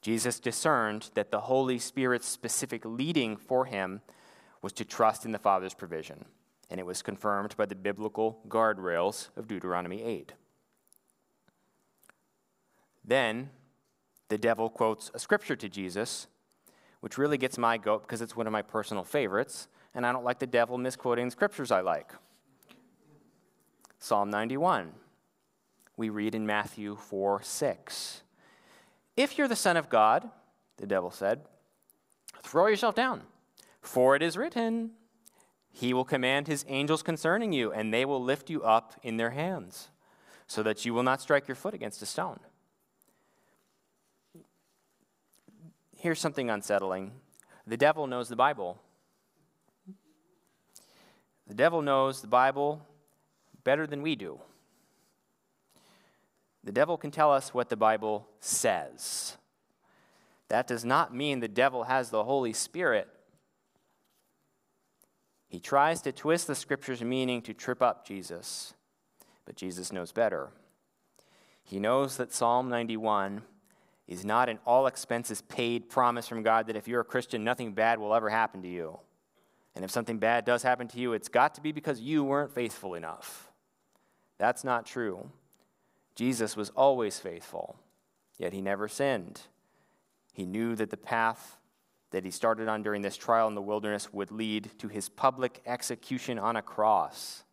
Jesus 0.01 0.41
discerned 0.41 1.12
that 1.13 1.31
the 1.31 1.39
Holy 1.39 1.79
Spirit's 1.79 2.27
specific 2.27 2.84
leading 2.84 3.38
for 3.38 3.63
him 3.63 4.01
was 4.62 4.74
to 4.74 4.84
trust 4.84 5.24
in 5.24 5.31
the 5.31 5.39
Father's 5.39 5.74
provision, 5.74 6.25
and 6.69 6.77
it 6.77 6.86
was 6.86 7.01
confirmed 7.01 7.55
by 7.55 7.65
the 7.65 7.74
biblical 7.74 8.41
guardrails 8.50 9.29
of 9.38 9.48
Deuteronomy 9.48 10.03
8. 10.03 10.34
Then 13.05 13.50
the 14.27 14.38
devil 14.38 14.69
quotes 14.69 15.10
a 15.13 15.19
scripture 15.19 15.55
to 15.55 15.69
Jesus, 15.69 16.27
which 17.00 17.17
really 17.17 17.38
gets 17.38 17.57
my 17.57 17.77
goat 17.77 18.01
because 18.01 18.22
it's 18.22 18.36
one 18.36 18.46
of 18.46 18.51
my 18.51 18.62
personal 18.62 19.05
favorites, 19.05 19.69
and 19.96 20.05
I 20.05 20.12
don't 20.12 20.25
like 20.25 20.39
the 20.39 20.48
devil 20.48 20.77
misquoting 20.77 21.29
scriptures 21.29 21.72
I 21.72 21.79
like. 21.79 22.12
Psalm 24.00 24.30
91. 24.30 24.94
We 25.96 26.10
read 26.10 26.36
in 26.36 26.46
Matthew 26.46 26.96
4 26.96 27.42
6. 27.42 28.22
If 29.16 29.38
you're 29.38 29.48
the 29.48 29.56
Son 29.56 29.77
of 29.77 29.89
God, 29.89 30.30
the 30.77 30.86
devil 30.86 31.10
said, 31.10 31.42
throw 32.44 32.68
yourself 32.68 32.94
down, 32.94 33.24
for 33.82 34.16
it 34.16 34.22
is 34.22 34.38
written, 34.38 34.92
He 35.72 35.94
will 35.94 36.06
command 36.06 36.48
His 36.48 36.66
angels 36.68 37.01
concerning 37.01 37.51
you, 37.51 37.72
and 37.72 37.92
they 37.92 38.06
will 38.06 38.22
lift 38.22 38.50
you 38.50 38.63
up 38.63 38.94
in 39.01 39.18
their 39.18 39.32
hands, 39.32 39.89
so 40.46 40.62
that 40.63 40.86
you 40.86 40.94
will 40.94 41.04
not 41.04 41.22
strike 41.22 41.48
your 41.48 41.56
foot 41.56 41.74
against 41.74 42.01
a 42.04 42.06
stone. 42.06 42.39
Here's 45.96 46.20
something 46.20 46.50
unsettling 46.50 47.12
the 47.66 47.77
devil 47.77 48.06
knows 48.06 48.30
the 48.30 48.36
Bible. 48.36 48.80
The 51.48 51.56
devil 51.56 51.82
knows 51.82 52.22
the 52.22 52.27
Bible 52.27 52.86
better 53.67 53.86
than 53.86 54.01
we 54.01 54.15
do. 54.15 54.39
The 56.63 56.71
devil 56.71 56.97
can 56.97 57.12
tell 57.12 57.33
us 57.33 57.53
what 57.53 57.67
the 57.67 57.75
Bible 57.75 58.25
says. 58.39 59.36
That 60.47 60.67
does 60.67 60.86
not 60.86 61.13
mean 61.13 61.41
the 61.41 61.50
devil 61.50 61.83
has 61.83 62.09
the 62.09 62.24
Holy 62.24 62.53
Spirit. 62.53 63.09
He 65.50 65.59
tries 65.59 66.01
to 66.03 66.13
twist 66.13 66.47
the 66.47 66.55
scripture's 66.55 67.01
meaning 67.01 67.41
to 67.41 67.53
trip 67.53 67.81
up 67.81 68.07
Jesus, 68.07 68.74
but 69.43 69.57
Jesus 69.57 69.91
knows 69.91 70.13
better. 70.13 70.47
He 71.62 71.77
knows 71.77 72.15
that 72.15 72.33
Psalm 72.33 72.69
91 72.69 73.41
is 74.07 74.24
not 74.24 74.47
an 74.47 74.59
all 74.65 74.88
expenses 74.88 75.41
paid 75.41 75.89
promise 75.89 76.25
from 76.25 76.41
God 76.41 76.67
that 76.67 76.77
if 76.77 76.88
you're 76.88 77.01
a 77.01 77.03
Christian, 77.03 77.43
nothing 77.43 77.74
bad 77.74 78.00
will 78.00 78.13
ever 78.13 78.29
happen 78.29 78.62
to 78.62 78.69
you. 78.69 78.97
And 79.75 79.83
if 79.83 79.91
something 79.91 80.19
bad 80.19 80.45
does 80.45 80.63
happen 80.63 80.88
to 80.88 81.00
you, 81.00 81.12
it's 81.12 81.27
got 81.27 81.55
to 81.55 81.62
be 81.62 81.74
because 81.74 82.00
you 82.00 82.24
weren't 82.24 82.55
faithful 82.55 82.95
enough. 82.95 83.47
That's 84.38 84.63
not 84.63 84.86
true. 84.86 85.32
Jesus 86.15 86.56
was 86.56 86.70
always 86.72 87.20
faithful, 87.20 87.77
yet 88.38 88.53
he 88.53 88.62
never 88.62 88.88
sinned. 88.88 89.41
He 90.34 90.46
knew 90.46 90.75
that 90.75 90.89
the 90.89 90.98
path 90.98 91.58
that 92.12 92.24
he 92.24 92.32
started 92.32 92.67
on 92.67 92.84
during 92.84 93.01
this 93.01 93.17
trial 93.17 93.48
in 93.48 93.56
the 93.56 93.62
wilderness 93.62 94.13
would 94.13 94.32
lead 94.32 94.72
to 94.79 94.88
his 94.88 95.10
public 95.10 95.62
execution 95.65 96.39
on 96.39 96.56
a 96.56 96.62
cross. 96.62 97.44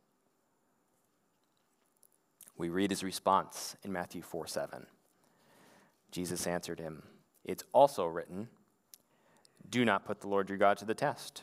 We 2.57 2.69
read 2.69 2.91
his 2.91 3.03
response 3.03 3.77
in 3.83 3.93
Matthew 3.93 4.23
4 4.23 4.47
7. 4.47 4.87
Jesus 6.13 6.47
answered 6.47 6.79
him, 6.79 7.03
It's 7.45 7.65
also 7.73 8.07
written, 8.07 8.49
Do 9.69 9.85
not 9.85 10.05
put 10.05 10.21
the 10.21 10.29
Lord 10.29 10.49
your 10.49 10.59
God 10.59 10.79
to 10.79 10.85
the 10.85 10.95
test 10.95 11.43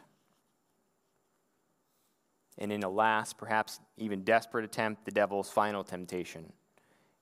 and 2.58 2.72
in 2.72 2.84
a 2.84 2.90
last, 2.90 3.38
perhaps 3.38 3.80
even 3.98 4.24
desperate 4.24 4.66
attempt, 4.66 5.06
the 5.06 5.12
devil's 5.12 5.50
final 5.50 5.84
temptation 5.84 6.52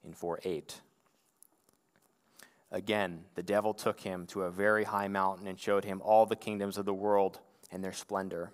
in 0.04 0.14
4 0.14 0.40
8. 0.44 0.82
Again, 2.72 3.24
the 3.36 3.44
devil 3.44 3.74
took 3.74 4.00
him 4.00 4.28
to 4.28 4.44
a 4.44 4.52
very 4.52 4.84
high 4.84 5.08
mountain 5.08 5.48
and 5.48 5.60
showed 5.60 5.86
him 5.86 6.02
all 6.04 6.26
the 6.26 6.36
kingdoms 6.36 6.78
of 6.78 6.86
the 6.86 6.94
world 6.94 7.40
and 7.72 7.84
their 7.84 7.94
splendor. 7.94 8.52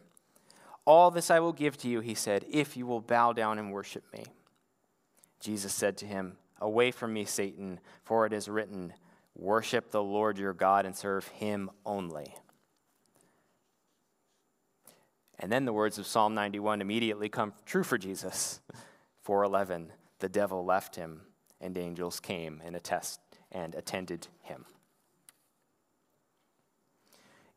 All 0.86 1.12
this 1.12 1.32
I 1.32 1.40
will 1.40 1.54
give 1.54 1.78
to 1.80 1.90
you, 1.90 2.00
he 2.00 2.14
said, 2.14 2.46
if 2.50 2.78
you 2.78 2.86
will 2.86 3.02
bow 3.02 3.34
down 3.34 3.58
and 3.58 3.72
worship 3.72 4.04
me. 4.14 4.24
Jesus 5.40 5.74
said 5.74 5.98
to 5.98 6.06
him, 6.06 6.38
Away 6.62 6.92
from 6.92 7.12
me, 7.12 7.26
Satan, 7.26 7.80
for 8.04 8.26
it 8.26 8.34
is 8.34 8.48
written, 8.48 8.94
Worship 9.36 9.92
the 9.92 10.04
Lord 10.04 10.38
your 10.38 10.54
God 10.54 10.86
and 10.86 10.96
serve 10.96 11.28
him 11.28 11.70
only. 11.86 12.36
And 15.40 15.52
then 15.52 15.66
the 15.66 15.74
words 15.74 15.98
of 15.98 16.08
Psalm 16.08 16.34
91 16.34 16.82
immediately 16.82 17.30
come 17.30 17.54
true 17.66 17.84
for 17.84 17.98
Jesus. 17.98 18.62
411, 19.22 19.92
the 20.20 20.30
devil 20.30 20.64
left 20.64 20.96
him, 20.96 21.22
and 21.60 21.78
angels 21.78 22.20
came 22.20 22.62
and 22.64 22.76
attest 22.76 23.20
and 23.52 23.74
attended 23.74 24.28
him. 24.42 24.66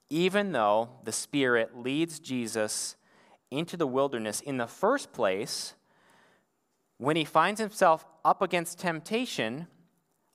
Even 0.08 0.52
though 0.52 0.88
the 1.04 1.12
Spirit 1.12 1.76
leads 1.76 2.18
Jesus 2.18 2.96
into 3.50 3.76
the 3.76 3.86
wilderness 3.86 4.40
in 4.40 4.56
the 4.56 4.66
first 4.66 5.12
place, 5.12 5.74
when 6.96 7.16
he 7.16 7.24
finds 7.24 7.60
himself 7.60 8.06
up 8.24 8.40
against 8.40 8.78
temptation, 8.78 9.66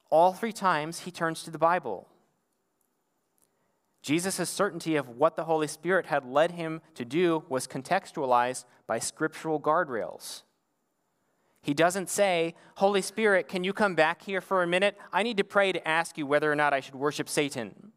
all 0.09 0.33
three 0.33 0.53
times 0.53 0.99
he 0.99 1.11
turns 1.11 1.43
to 1.43 1.51
the 1.51 1.57
Bible. 1.57 2.07
Jesus' 4.03 4.49
certainty 4.49 4.97
of 4.97 5.07
what 5.07 5.37
the 5.37 5.45
Holy 5.45 5.67
Spirit 5.67 6.07
had 6.07 6.25
led 6.25 6.51
him 6.51 6.81
to 6.93 7.05
do 7.05 7.45
was 7.47 7.67
contextualized 7.67 8.65
by 8.85 8.99
scriptural 8.99 9.61
guardrails. 9.61 10.43
He 11.61 11.73
doesn't 11.73 12.09
say, 12.09 12.53
Holy 12.75 13.01
Spirit, 13.01 13.47
can 13.47 13.63
you 13.63 13.71
come 13.71 13.95
back 13.95 14.21
here 14.23 14.41
for 14.41 14.61
a 14.61 14.67
minute? 14.67 14.97
I 15.13 15.23
need 15.23 15.37
to 15.37 15.45
pray 15.45 15.71
to 15.71 15.87
ask 15.87 16.17
you 16.17 16.27
whether 16.27 16.51
or 16.51 16.55
not 16.55 16.73
I 16.73 16.81
should 16.81 16.95
worship 16.95 17.29
Satan. 17.29 17.93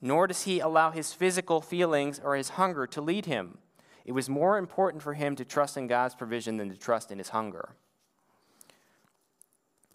Nor 0.00 0.28
does 0.28 0.44
he 0.44 0.60
allow 0.60 0.90
his 0.90 1.12
physical 1.12 1.60
feelings 1.60 2.18
or 2.18 2.34
his 2.34 2.50
hunger 2.50 2.86
to 2.86 3.02
lead 3.02 3.26
him. 3.26 3.58
It 4.06 4.12
was 4.12 4.30
more 4.30 4.56
important 4.56 5.02
for 5.02 5.12
him 5.12 5.36
to 5.36 5.44
trust 5.44 5.76
in 5.76 5.86
God's 5.86 6.14
provision 6.14 6.56
than 6.56 6.70
to 6.70 6.78
trust 6.78 7.12
in 7.12 7.18
his 7.18 7.28
hunger. 7.28 7.76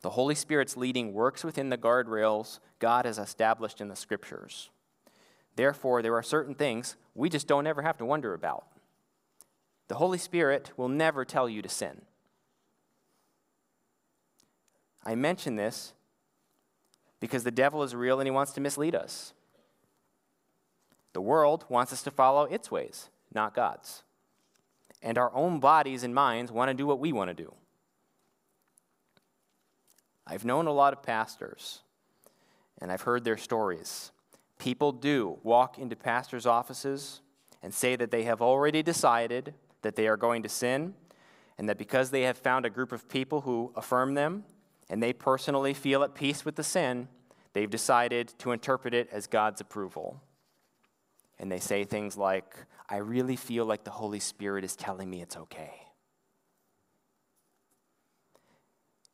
The 0.03 0.11
Holy 0.11 0.35
Spirit's 0.35 0.77
leading 0.77 1.13
works 1.13 1.43
within 1.43 1.69
the 1.69 1.77
guardrails 1.77 2.59
God 2.79 3.05
has 3.05 3.17
established 3.17 3.79
in 3.79 3.87
the 3.87 3.95
scriptures. 3.95 4.69
Therefore, 5.55 6.01
there 6.01 6.15
are 6.15 6.21
certain 6.21 6.55
things 6.55 6.97
we 7.15 7.29
just 7.29 7.47
don't 7.47 7.65
ever 7.65 7.81
have 7.81 7.97
to 7.97 8.05
wonder 8.05 8.33
about. 8.33 8.65
The 9.87 9.95
Holy 9.95 10.17
Spirit 10.17 10.71
will 10.75 10.89
never 10.89 11.23
tell 11.23 11.47
you 11.47 11.61
to 11.61 11.69
sin. 11.69 12.01
I 15.05 15.15
mention 15.15 15.55
this 15.55 15.93
because 17.21 17.45
the 17.45 17.51
devil 17.51 17.81
is 17.81 17.95
real 17.95 18.19
and 18.19 18.27
he 18.27 18.31
wants 18.31 18.51
to 18.53 18.61
mislead 18.61 18.95
us. 18.95 19.33
The 21.13 21.21
world 21.21 21.63
wants 21.69 21.93
us 21.93 22.03
to 22.03 22.11
follow 22.11 22.43
its 22.43 22.69
ways, 22.69 23.09
not 23.33 23.55
God's. 23.55 24.03
And 25.01 25.17
our 25.17 25.33
own 25.33 25.61
bodies 25.61 26.03
and 26.03 26.13
minds 26.13 26.51
want 26.51 26.69
to 26.69 26.73
do 26.73 26.87
what 26.87 26.99
we 26.99 27.13
want 27.13 27.29
to 27.29 27.33
do. 27.33 27.53
I've 30.25 30.45
known 30.45 30.67
a 30.67 30.71
lot 30.71 30.93
of 30.93 31.03
pastors, 31.03 31.81
and 32.79 32.91
I've 32.91 33.01
heard 33.01 33.23
their 33.23 33.37
stories. 33.37 34.11
People 34.57 34.91
do 34.91 35.39
walk 35.43 35.77
into 35.77 35.95
pastors' 35.95 36.45
offices 36.45 37.21
and 37.61 37.73
say 37.73 37.95
that 37.95 38.11
they 38.11 38.23
have 38.23 38.41
already 38.41 38.81
decided 38.81 39.53
that 39.81 39.95
they 39.95 40.07
are 40.07 40.17
going 40.17 40.43
to 40.43 40.49
sin, 40.49 40.93
and 41.57 41.67
that 41.69 41.77
because 41.77 42.09
they 42.09 42.23
have 42.23 42.37
found 42.37 42.65
a 42.65 42.69
group 42.69 42.91
of 42.91 43.09
people 43.09 43.41
who 43.41 43.71
affirm 43.75 44.13
them, 44.13 44.45
and 44.89 45.03
they 45.03 45.13
personally 45.13 45.73
feel 45.73 46.03
at 46.03 46.15
peace 46.15 46.45
with 46.45 46.55
the 46.55 46.63
sin, 46.63 47.07
they've 47.53 47.69
decided 47.69 48.33
to 48.39 48.51
interpret 48.51 48.93
it 48.93 49.09
as 49.11 49.27
God's 49.27 49.61
approval. 49.61 50.21
And 51.39 51.51
they 51.51 51.59
say 51.59 51.83
things 51.83 52.17
like, 52.17 52.55
I 52.89 52.97
really 52.97 53.35
feel 53.35 53.65
like 53.65 53.83
the 53.83 53.91
Holy 53.91 54.19
Spirit 54.19 54.63
is 54.63 54.75
telling 54.75 55.09
me 55.09 55.21
it's 55.21 55.35
okay. 55.35 55.82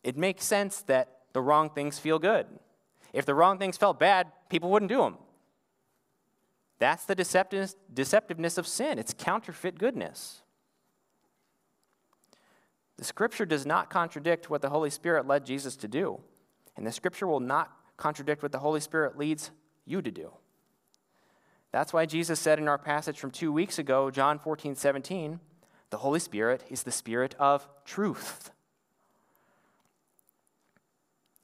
It 0.04 0.18
makes 0.18 0.46
sense 0.46 0.82
that 0.84 1.18
the 1.34 1.42
wrong 1.42 1.70
things 1.70 2.00
feel 2.00 2.20
good. 2.20 2.48
If 3.14 3.26
the 3.26 3.36
wrong 3.36 3.58
things 3.58 3.78
felt 3.78 4.00
bad, 4.00 4.28
people 4.50 4.70
wouldn't 4.70 4.90
do 4.90 5.00
them. 5.00 5.18
That's 6.80 7.06
the 7.06 7.16
deceptiveness 7.16 8.58
of 8.58 8.68
sin. 8.68 9.00
It's 9.00 9.14
counterfeit 9.14 9.78
goodness. 9.78 10.42
The 12.98 13.04
scripture 13.04 13.46
does 13.46 13.66
not 13.66 13.90
contradict 13.90 14.50
what 14.50 14.62
the 14.62 14.70
Holy 14.70 14.90
Spirit 14.90 15.28
led 15.28 15.46
Jesus 15.46 15.76
to 15.78 15.88
do, 15.88 16.22
and 16.78 16.86
the 16.86 16.92
scripture 16.92 17.28
will 17.28 17.40
not 17.40 17.72
contradict 17.98 18.44
what 18.44 18.52
the 18.52 18.60
Holy 18.60 18.80
Spirit 18.80 19.18
leads 19.18 19.52
you 19.86 20.02
to 20.02 20.12
do. 20.12 20.32
That's 21.72 21.94
why 21.94 22.06
Jesus 22.06 22.40
said 22.40 22.60
in 22.60 22.68
our 22.68 22.78
passage 22.78 23.20
from 23.20 23.32
two 23.32 23.52
weeks 23.52 23.78
ago, 23.78 24.10
John 24.10 24.40
14, 24.40 24.76
17, 24.76 25.40
the 25.90 25.98
Holy 25.98 26.20
Spirit 26.20 26.64
is 26.70 26.84
the 26.84 26.92
Spirit 26.92 27.36
of 27.40 27.68
truth. 27.86 28.52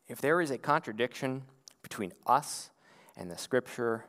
If 0.07 0.21
there 0.21 0.41
is 0.41 0.51
a 0.51 0.57
contradiction 0.57 1.43
between 1.81 2.13
us 2.25 2.71
and 3.15 3.29
the 3.29 3.37
Scripture 3.37 4.05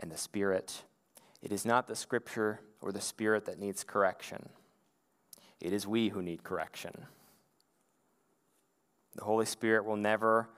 and 0.00 0.10
the 0.10 0.18
Spirit. 0.18 0.82
It 1.42 1.52
is 1.52 1.64
not 1.64 1.86
the 1.86 1.94
Scripture 1.94 2.60
or 2.80 2.90
the 2.90 3.00
Spirit 3.00 3.44
that 3.44 3.60
needs 3.60 3.84
correction, 3.84 4.48
it 5.60 5.72
is 5.72 5.86
we 5.86 6.08
who 6.08 6.22
need 6.22 6.42
correction. 6.42 7.06
The 9.14 9.24
Holy 9.24 9.44
Spirit 9.44 9.84
will 9.84 9.96
never 9.96 10.48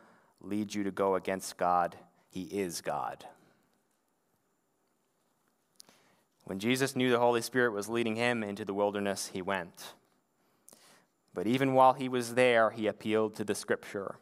lead 0.40 0.74
you 0.74 0.84
to 0.84 0.90
go 0.90 1.14
against 1.16 1.56
God, 1.56 1.96
He 2.30 2.42
is 2.42 2.80
God. 2.80 3.24
When 6.44 6.58
Jesus 6.58 6.96
knew 6.96 7.10
the 7.10 7.18
Holy 7.18 7.42
Spirit 7.42 7.72
was 7.72 7.88
leading 7.88 8.16
him 8.16 8.42
into 8.42 8.64
the 8.64 8.74
wilderness, 8.74 9.30
he 9.32 9.42
went. 9.42 9.94
But 11.34 11.46
even 11.46 11.74
while 11.74 11.94
he 11.94 12.08
was 12.08 12.34
there, 12.34 12.70
he 12.70 12.86
appealed 12.86 13.34
to 13.36 13.44
the 13.44 13.54
scripture. 13.54 14.16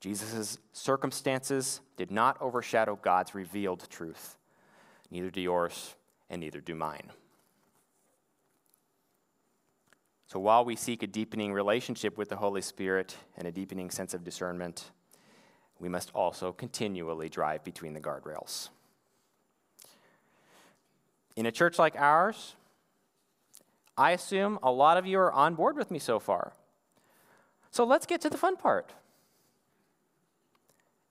Jesus' 0.00 0.58
circumstances 0.72 1.80
did 1.96 2.10
not 2.10 2.40
overshadow 2.40 2.98
God's 3.00 3.34
revealed 3.34 3.88
truth. 3.88 4.36
Neither 5.10 5.30
do 5.30 5.40
yours, 5.40 5.94
and 6.30 6.40
neither 6.40 6.60
do 6.60 6.74
mine. 6.74 7.10
So 10.26 10.40
while 10.40 10.64
we 10.64 10.76
seek 10.76 11.02
a 11.02 11.06
deepening 11.06 11.52
relationship 11.52 12.16
with 12.16 12.30
the 12.30 12.36
Holy 12.36 12.62
Spirit 12.62 13.16
and 13.36 13.46
a 13.46 13.52
deepening 13.52 13.90
sense 13.90 14.14
of 14.14 14.24
discernment, 14.24 14.90
we 15.78 15.90
must 15.90 16.10
also 16.14 16.52
continually 16.52 17.28
drive 17.28 17.62
between 17.64 17.92
the 17.92 18.00
guardrails. 18.00 18.70
In 21.36 21.46
a 21.46 21.52
church 21.52 21.78
like 21.78 21.96
ours, 21.96 22.56
I 23.96 24.12
assume 24.12 24.58
a 24.62 24.70
lot 24.70 24.96
of 24.96 25.06
you 25.06 25.18
are 25.18 25.32
on 25.32 25.54
board 25.54 25.76
with 25.76 25.90
me 25.90 25.98
so 25.98 26.18
far. 26.18 26.52
So 27.70 27.84
let's 27.84 28.06
get 28.06 28.20
to 28.22 28.30
the 28.30 28.38
fun 28.38 28.56
part. 28.56 28.92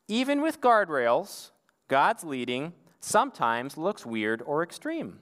Even 0.07 0.41
with 0.41 0.61
guardrails, 0.61 1.51
God's 1.87 2.23
leading 2.23 2.73
sometimes 2.99 3.77
looks 3.77 4.05
weird 4.05 4.41
or 4.45 4.63
extreme. 4.63 5.19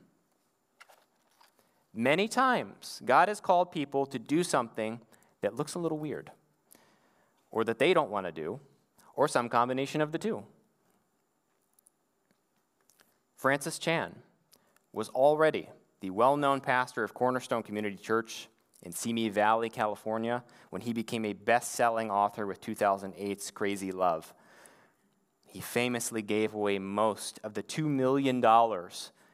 Many 1.93 2.27
times, 2.27 3.01
God 3.05 3.27
has 3.27 3.39
called 3.39 3.71
people 3.71 4.05
to 4.07 4.19
do 4.19 4.43
something 4.43 4.99
that 5.41 5.55
looks 5.55 5.75
a 5.75 5.79
little 5.79 5.97
weird, 5.97 6.31
or 7.51 7.63
that 7.63 7.79
they 7.79 7.93
don't 7.93 8.11
want 8.11 8.25
to 8.25 8.31
do, 8.31 8.59
or 9.15 9.27
some 9.27 9.49
combination 9.49 10.01
of 10.01 10.11
the 10.11 10.17
two. 10.17 10.43
Francis 13.35 13.79
Chan 13.79 14.15
was 14.91 15.09
already 15.09 15.69
the 16.01 16.09
well 16.09 16.37
known 16.37 16.61
pastor 16.61 17.03
of 17.03 17.13
Cornerstone 17.13 17.63
Community 17.63 17.97
Church 17.97 18.47
in 18.83 18.91
Simi 18.91 19.29
Valley, 19.29 19.69
California, 19.69 20.43
when 20.69 20.81
he 20.81 20.93
became 20.93 21.25
a 21.25 21.33
best 21.33 21.73
selling 21.73 22.09
author 22.09 22.47
with 22.47 22.61
2008's 22.61 23.51
Crazy 23.51 23.91
Love. 23.91 24.33
He 25.45 25.59
famously 25.59 26.21
gave 26.21 26.53
away 26.53 26.79
most 26.79 27.39
of 27.43 27.55
the 27.55 27.63
$2 27.63 27.85
million 27.85 28.43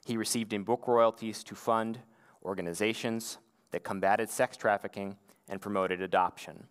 he 0.06 0.18
received 0.18 0.54
in 0.54 0.64
book 0.64 0.88
royalties 0.88 1.44
to 1.44 1.56
fund 1.56 2.00
organizations 2.44 3.38
that 3.72 3.84
combated 3.84 4.30
sex 4.30 4.56
trafficking 4.56 5.18
and 5.50 5.60
promoted 5.62 6.02
adoption. 6.02 6.68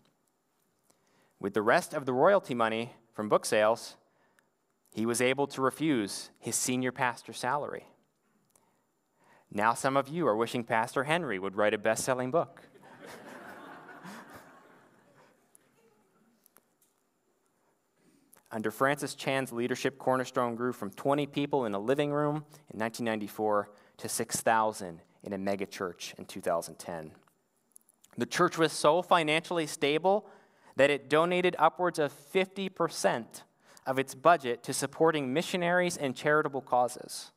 With 1.39 1.53
the 1.53 1.63
rest 1.63 1.93
of 1.93 2.07
the 2.07 2.13
royalty 2.13 2.55
money 2.55 2.95
from 3.13 3.29
book 3.29 3.45
sales, 3.45 3.97
he 4.91 5.05
was 5.05 5.21
able 5.21 5.47
to 5.49 5.61
refuse 5.61 6.31
his 6.39 6.57
senior 6.57 6.93
pastor 6.93 7.33
salary. 7.33 7.85
Now, 9.51 9.75
some 9.75 9.97
of 9.97 10.09
you 10.09 10.27
are 10.27 10.37
wishing 10.37 10.65
Pastor 10.65 11.05
Henry 11.05 11.39
would 11.39 11.57
write 11.57 11.75
a 11.75 11.79
best 11.79 12.05
selling 12.05 12.31
book. 12.31 12.63
Under 18.55 18.71
Francis 18.71 19.17
Chan's 19.17 19.53
leadership, 19.53 19.99
Cornerstone 19.99 20.55
grew 20.55 20.73
from 20.73 20.93
20 20.93 21.27
people 21.27 21.65
in 21.65 21.75
a 21.75 21.79
living 21.79 22.13
room 22.13 22.37
in 22.73 22.79
1994 22.79 23.69
to 23.97 24.09
6,000 24.09 25.01
in 25.25 25.33
a 25.33 25.39
megachurch 25.39 26.15
in 26.19 26.25
2010. 26.25 27.11
The 28.17 28.26
church 28.26 28.57
was 28.57 28.73
so 28.73 29.02
financially 29.02 29.67
stable 29.67 30.28
that 30.76 30.89
it 30.89 31.11
donated 31.11 31.57
upwards 31.59 31.99
of 31.99 32.13
50% 32.33 33.43
of 33.87 33.99
its 33.99 34.15
budget 34.15 34.63
to 34.63 34.73
supporting 34.73 35.33
missionaries 35.33 35.97
and 35.97 36.15
charitable 36.15 36.63
causes. 36.63 37.33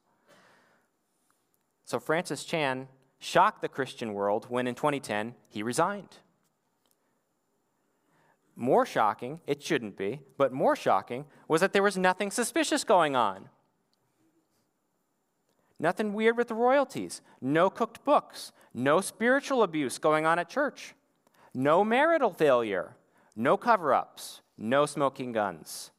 So 1.88 2.02
Francis 2.02 2.43
Chan 2.43 2.89
shocked 3.17 3.62
the 3.62 3.69
Christian 3.69 4.13
world 4.13 4.47
when 4.50 4.67
in 4.67 4.76
2010 4.76 5.36
he 5.47 5.63
resigned. 5.63 6.17
More 8.58 8.86
shocking, 8.86 9.39
it 9.47 9.63
shouldn't 9.63 9.95
be, 9.95 10.19
but 10.38 10.52
more 10.52 10.76
shocking 10.76 11.23
was 11.47 11.62
that 11.62 11.71
there 11.71 11.82
was 11.82 11.95
nothing 11.95 12.30
suspicious 12.30 12.84
going 12.84 13.15
on. 13.15 13.47
Nothing 15.80 16.12
weird 16.12 16.36
with 16.36 16.50
the 16.50 16.56
royalties, 16.56 17.21
no 17.39 17.69
cooked 17.69 18.04
books, 18.04 18.52
no 18.73 19.00
spiritual 19.00 19.63
abuse 19.63 19.97
going 19.97 20.26
on 20.26 20.39
at 20.39 20.50
church, 20.50 20.93
no 21.54 21.86
marital 21.86 22.32
failure, 22.32 22.97
no 23.34 23.56
cover 23.56 23.93
ups, 23.93 24.41
no 24.58 24.86
smoking 24.86 25.32
guns. 25.32 25.91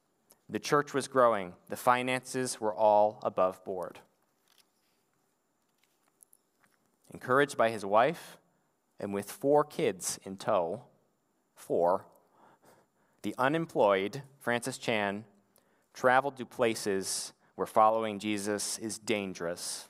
The 0.47 0.59
church 0.59 0.93
was 0.93 1.07
growing, 1.07 1.53
the 1.67 1.75
finances 1.75 2.61
were 2.61 2.75
all 2.75 3.19
above 3.23 3.65
board. 3.65 4.01
Encouraged 7.13 7.57
by 7.57 7.69
his 7.69 7.85
wife, 7.85 8.37
and 8.99 9.13
with 9.13 9.31
four 9.31 9.63
kids 9.63 10.19
in 10.23 10.37
tow, 10.37 10.83
four, 11.55 12.05
the 13.21 13.35
unemployed 13.37 14.23
Francis 14.39 14.77
Chan 14.77 15.25
traveled 15.93 16.37
to 16.37 16.45
places 16.45 17.33
where 17.55 17.67
following 17.67 18.19
Jesus 18.19 18.77
is 18.77 18.97
dangerous. 18.97 19.89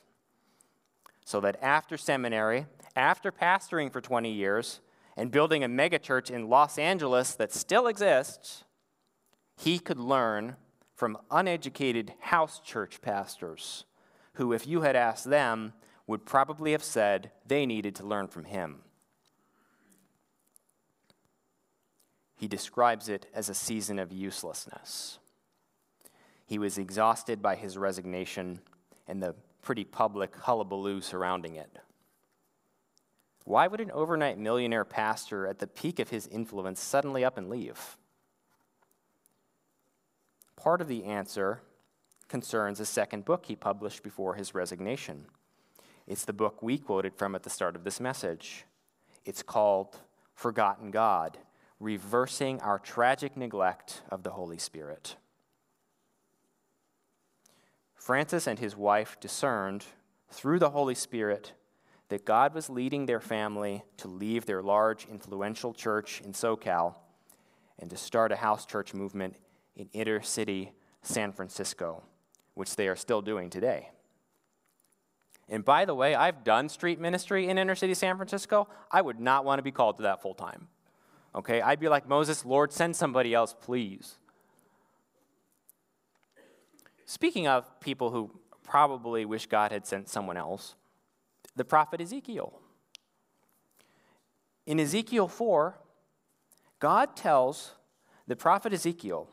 So 1.24 1.40
that 1.40 1.62
after 1.62 1.96
seminary, 1.96 2.66
after 2.96 3.30
pastoring 3.30 3.92
for 3.92 4.00
20 4.00 4.32
years, 4.32 4.80
and 5.16 5.30
building 5.30 5.62
a 5.62 5.68
megachurch 5.68 6.30
in 6.30 6.48
Los 6.48 6.78
Angeles 6.78 7.34
that 7.34 7.52
still 7.52 7.86
exists, 7.86 8.64
he 9.56 9.78
could 9.78 9.98
learn 9.98 10.56
from 10.94 11.18
uneducated 11.30 12.14
house 12.20 12.58
church 12.60 13.02
pastors 13.02 13.84
who, 14.34 14.52
if 14.52 14.66
you 14.66 14.80
had 14.80 14.96
asked 14.96 15.28
them, 15.28 15.72
would 16.10 16.26
probably 16.26 16.72
have 16.72 16.82
said 16.82 17.30
they 17.46 17.64
needed 17.64 17.94
to 17.94 18.04
learn 18.04 18.26
from 18.26 18.42
him. 18.42 18.80
He 22.36 22.48
describes 22.48 23.08
it 23.08 23.26
as 23.32 23.48
a 23.48 23.54
season 23.54 24.00
of 24.00 24.10
uselessness. 24.10 25.20
He 26.46 26.58
was 26.58 26.78
exhausted 26.78 27.40
by 27.40 27.54
his 27.54 27.78
resignation 27.78 28.58
and 29.06 29.22
the 29.22 29.36
pretty 29.62 29.84
public 29.84 30.34
hullabaloo 30.34 31.00
surrounding 31.00 31.54
it. 31.54 31.78
Why 33.44 33.68
would 33.68 33.80
an 33.80 33.92
overnight 33.92 34.36
millionaire 34.36 34.84
pastor 34.84 35.46
at 35.46 35.60
the 35.60 35.68
peak 35.68 36.00
of 36.00 36.10
his 36.10 36.26
influence 36.26 36.80
suddenly 36.80 37.24
up 37.24 37.38
and 37.38 37.48
leave? 37.48 37.96
Part 40.56 40.80
of 40.80 40.88
the 40.88 41.04
answer 41.04 41.62
concerns 42.26 42.80
a 42.80 42.84
second 42.84 43.24
book 43.24 43.46
he 43.46 43.54
published 43.54 44.02
before 44.02 44.34
his 44.34 44.56
resignation. 44.56 45.26
It's 46.10 46.24
the 46.24 46.32
book 46.32 46.60
we 46.60 46.76
quoted 46.76 47.14
from 47.14 47.36
at 47.36 47.44
the 47.44 47.50
start 47.50 47.76
of 47.76 47.84
this 47.84 48.00
message. 48.00 48.64
It's 49.24 49.44
called 49.44 49.96
Forgotten 50.34 50.90
God 50.90 51.38
Reversing 51.78 52.60
Our 52.62 52.80
Tragic 52.80 53.36
Neglect 53.36 54.02
of 54.10 54.24
the 54.24 54.30
Holy 54.30 54.58
Spirit. 54.58 55.14
Francis 57.94 58.48
and 58.48 58.58
his 58.58 58.76
wife 58.76 59.18
discerned 59.20 59.84
through 60.32 60.58
the 60.58 60.70
Holy 60.70 60.96
Spirit 60.96 61.52
that 62.08 62.24
God 62.24 62.54
was 62.54 62.68
leading 62.68 63.06
their 63.06 63.20
family 63.20 63.84
to 63.98 64.08
leave 64.08 64.46
their 64.46 64.62
large, 64.62 65.06
influential 65.06 65.72
church 65.72 66.20
in 66.24 66.32
SoCal 66.32 66.96
and 67.78 67.88
to 67.88 67.96
start 67.96 68.32
a 68.32 68.36
house 68.36 68.66
church 68.66 68.94
movement 68.94 69.36
in 69.76 69.88
inner 69.92 70.20
city 70.20 70.72
San 71.02 71.30
Francisco, 71.30 72.02
which 72.54 72.74
they 72.74 72.88
are 72.88 72.96
still 72.96 73.22
doing 73.22 73.48
today. 73.48 73.90
And 75.50 75.64
by 75.64 75.84
the 75.84 75.94
way, 75.94 76.14
I've 76.14 76.44
done 76.44 76.68
street 76.68 77.00
ministry 77.00 77.48
in 77.48 77.58
inner 77.58 77.74
city 77.74 77.92
San 77.94 78.16
Francisco. 78.16 78.68
I 78.90 79.02
would 79.02 79.18
not 79.18 79.44
want 79.44 79.58
to 79.58 79.64
be 79.64 79.72
called 79.72 79.96
to 79.96 80.04
that 80.04 80.22
full 80.22 80.34
time. 80.34 80.68
Okay? 81.34 81.60
I'd 81.60 81.80
be 81.80 81.88
like 81.88 82.08
Moses, 82.08 82.44
Lord, 82.44 82.72
send 82.72 82.94
somebody 82.94 83.34
else, 83.34 83.54
please. 83.60 84.16
Speaking 87.04 87.48
of 87.48 87.80
people 87.80 88.12
who 88.12 88.30
probably 88.62 89.24
wish 89.24 89.46
God 89.46 89.72
had 89.72 89.84
sent 89.84 90.08
someone 90.08 90.36
else, 90.36 90.76
the 91.56 91.64
prophet 91.64 92.00
Ezekiel. 92.00 92.60
In 94.66 94.78
Ezekiel 94.78 95.26
4, 95.26 95.76
God 96.78 97.16
tells 97.16 97.72
the 98.28 98.36
prophet 98.36 98.72
Ezekiel 98.72 99.28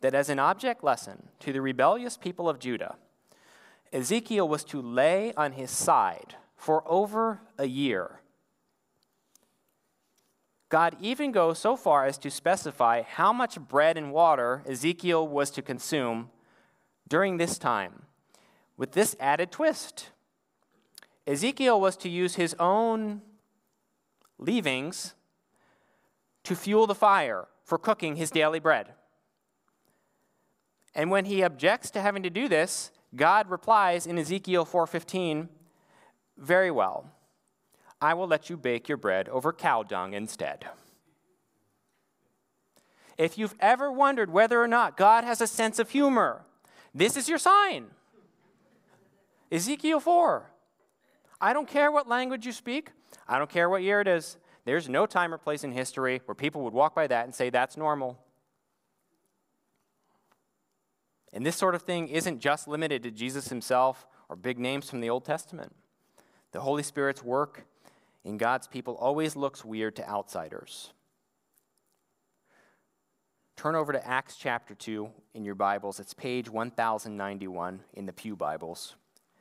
that 0.00 0.14
as 0.14 0.28
an 0.28 0.40
object 0.40 0.82
lesson 0.82 1.28
to 1.38 1.52
the 1.52 1.60
rebellious 1.60 2.16
people 2.16 2.48
of 2.48 2.58
Judah, 2.58 2.96
Ezekiel 3.92 4.48
was 4.48 4.64
to 4.64 4.80
lay 4.80 5.32
on 5.34 5.52
his 5.52 5.70
side 5.70 6.36
for 6.56 6.82
over 6.86 7.40
a 7.58 7.66
year. 7.66 8.20
God 10.68 10.96
even 11.00 11.32
goes 11.32 11.58
so 11.58 11.74
far 11.74 12.06
as 12.06 12.16
to 12.18 12.30
specify 12.30 13.02
how 13.02 13.32
much 13.32 13.58
bread 13.58 13.96
and 13.98 14.12
water 14.12 14.62
Ezekiel 14.66 15.26
was 15.26 15.50
to 15.50 15.62
consume 15.62 16.30
during 17.08 17.36
this 17.36 17.58
time 17.58 18.02
with 18.76 18.92
this 18.92 19.16
added 19.18 19.50
twist. 19.50 20.10
Ezekiel 21.26 21.80
was 21.80 21.96
to 21.96 22.08
use 22.08 22.36
his 22.36 22.54
own 22.60 23.20
leavings 24.38 25.14
to 26.44 26.54
fuel 26.54 26.86
the 26.86 26.94
fire 26.94 27.48
for 27.64 27.76
cooking 27.76 28.16
his 28.16 28.30
daily 28.30 28.60
bread. 28.60 28.94
And 30.94 31.10
when 31.10 31.24
he 31.24 31.42
objects 31.42 31.90
to 31.90 32.00
having 32.00 32.22
to 32.22 32.30
do 32.30 32.48
this, 32.48 32.92
God 33.14 33.50
replies 33.50 34.06
in 34.06 34.18
Ezekiel 34.18 34.64
4:15, 34.64 35.48
"Very 36.36 36.70
well. 36.70 37.10
I 38.00 38.14
will 38.14 38.26
let 38.26 38.48
you 38.48 38.56
bake 38.56 38.88
your 38.88 38.96
bread 38.96 39.28
over 39.28 39.52
cow 39.52 39.82
dung 39.82 40.14
instead." 40.14 40.70
If 43.18 43.36
you've 43.36 43.56
ever 43.60 43.92
wondered 43.92 44.30
whether 44.30 44.62
or 44.62 44.68
not 44.68 44.96
God 44.96 45.24
has 45.24 45.40
a 45.40 45.46
sense 45.46 45.78
of 45.78 45.90
humor, 45.90 46.46
this 46.94 47.16
is 47.16 47.28
your 47.28 47.38
sign. 47.38 47.90
Ezekiel 49.52 50.00
4. 50.00 50.50
I 51.40 51.52
don't 51.52 51.68
care 51.68 51.90
what 51.90 52.08
language 52.08 52.46
you 52.46 52.52
speak, 52.52 52.92
I 53.28 53.38
don't 53.38 53.50
care 53.50 53.68
what 53.68 53.82
year 53.82 54.00
it 54.00 54.08
is. 54.08 54.38
There's 54.64 54.88
no 54.88 55.06
time 55.06 55.34
or 55.34 55.38
place 55.38 55.64
in 55.64 55.72
history 55.72 56.22
where 56.24 56.34
people 56.34 56.62
would 56.62 56.72
walk 56.72 56.94
by 56.94 57.06
that 57.06 57.24
and 57.24 57.34
say 57.34 57.50
that's 57.50 57.76
normal. 57.76 58.18
And 61.32 61.46
this 61.46 61.56
sort 61.56 61.74
of 61.74 61.82
thing 61.82 62.08
isn't 62.08 62.40
just 62.40 62.66
limited 62.66 63.02
to 63.04 63.10
Jesus 63.10 63.48
himself 63.48 64.06
or 64.28 64.36
big 64.36 64.58
names 64.58 64.90
from 64.90 65.00
the 65.00 65.10
Old 65.10 65.24
Testament. 65.24 65.74
The 66.52 66.60
Holy 66.60 66.82
Spirit's 66.82 67.22
work 67.22 67.66
in 68.24 68.36
God's 68.36 68.66
people 68.66 68.94
always 68.96 69.36
looks 69.36 69.64
weird 69.64 69.96
to 69.96 70.08
outsiders. 70.08 70.92
Turn 73.56 73.74
over 73.74 73.92
to 73.92 74.06
Acts 74.06 74.36
chapter 74.36 74.74
2 74.74 75.10
in 75.34 75.44
your 75.44 75.54
Bibles. 75.54 76.00
It's 76.00 76.14
page 76.14 76.48
1091 76.48 77.80
in 77.94 78.06
the 78.06 78.12
Pew 78.12 78.34
Bibles. 78.34 78.96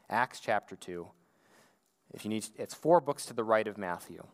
Acts 0.10 0.40
chapter 0.40 0.76
2. 0.76 1.08
If 2.14 2.26
you 2.26 2.30
need 2.30 2.46
it's 2.58 2.74
four 2.74 3.00
books 3.00 3.26
to 3.28 3.34
the 3.34 3.44
right 3.44 3.68
of 3.68 3.78
Matthew. 3.78 4.26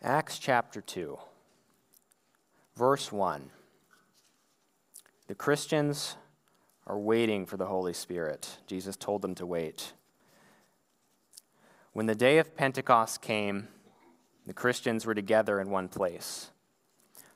Acts 0.00 0.38
chapter 0.38 0.80
2, 0.80 1.18
verse 2.76 3.10
1. 3.10 3.50
The 5.26 5.34
Christians 5.34 6.14
are 6.86 6.96
waiting 6.96 7.44
for 7.46 7.56
the 7.56 7.66
Holy 7.66 7.92
Spirit. 7.92 8.58
Jesus 8.68 8.96
told 8.96 9.22
them 9.22 9.34
to 9.34 9.44
wait. 9.44 9.94
When 11.94 12.06
the 12.06 12.14
day 12.14 12.38
of 12.38 12.56
Pentecost 12.56 13.20
came, 13.22 13.66
the 14.46 14.54
Christians 14.54 15.04
were 15.04 15.16
together 15.16 15.60
in 15.60 15.68
one 15.68 15.88
place. 15.88 16.52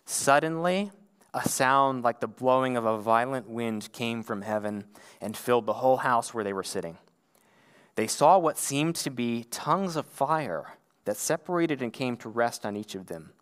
Suddenly, 0.04 0.92
a 1.34 1.48
sound 1.48 2.04
like 2.04 2.20
the 2.20 2.28
blowing 2.28 2.76
of 2.76 2.84
a 2.84 2.96
violent 2.96 3.48
wind 3.50 3.90
came 3.92 4.22
from 4.22 4.42
heaven 4.42 4.84
and 5.20 5.36
filled 5.36 5.66
the 5.66 5.72
whole 5.72 5.96
house 5.96 6.32
where 6.32 6.44
they 6.44 6.52
were 6.52 6.62
sitting. 6.62 6.98
They 7.96 8.06
saw 8.06 8.38
what 8.38 8.56
seemed 8.56 8.94
to 8.96 9.10
be 9.10 9.42
tongues 9.50 9.96
of 9.96 10.06
fire 10.06 10.74
that 11.04 11.16
separated 11.16 11.82
and 11.82 11.92
came 11.92 12.16
to 12.18 12.28
rest 12.28 12.64
on 12.64 12.76
each 12.76 12.94
of 12.94 13.06
them. 13.06 13.32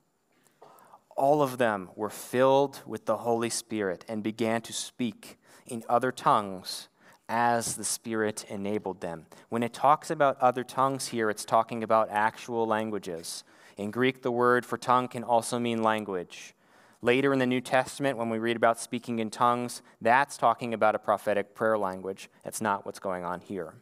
All 1.17 1.43
of 1.43 1.59
them 1.59 1.91
were 1.97 2.11
filled 2.11 2.81
with 2.87 3.05
the 3.05 3.19
Holy 3.19 3.51
Spirit 3.51 4.05
and 4.09 4.23
began 4.23 4.63
to 4.63 4.73
speak 4.73 5.39
in 5.67 5.85
other 5.89 6.13
tongues 6.13 6.89
as 7.29 7.77
the 7.77 7.85
Spirit 7.85 8.45
enabled 8.49 9.01
them. 9.01 9.27
When 9.51 9.63
it 9.63 9.73
talks 9.73 10.11
about 10.11 10.41
other 10.41 10.65
tongues 10.65 11.09
here, 11.09 11.31
it's 11.31 11.45
talking 11.45 11.83
about 11.85 12.09
actual 12.11 12.67
languages. 12.67 13.45
In 13.77 13.91
Greek, 13.91 14.23
the 14.23 14.33
word 14.33 14.67
for 14.67 14.77
tongue 14.77 15.09
can 15.09 15.23
also 15.23 15.59
mean 15.59 15.83
language. 15.83 16.55
Later 17.03 17.33
in 17.33 17.39
the 17.39 17.47
New 17.47 17.61
Testament, 17.61 18.19
when 18.19 18.31
we 18.31 18.39
read 18.39 18.57
about 18.57 18.81
speaking 18.81 19.21
in 19.21 19.31
tongues, 19.31 19.81
that's 20.01 20.37
talking 20.37 20.75
about 20.75 20.95
a 20.95 20.99
prophetic 20.99 21.55
prayer 21.55 21.79
language. 21.79 22.29
That's 22.43 22.61
not 22.61 22.85
what's 22.85 22.99
going 22.99 23.25
on 23.25 23.41
here. 23.41 23.75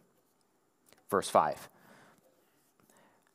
Verse 1.10 1.28
5. 1.28 1.68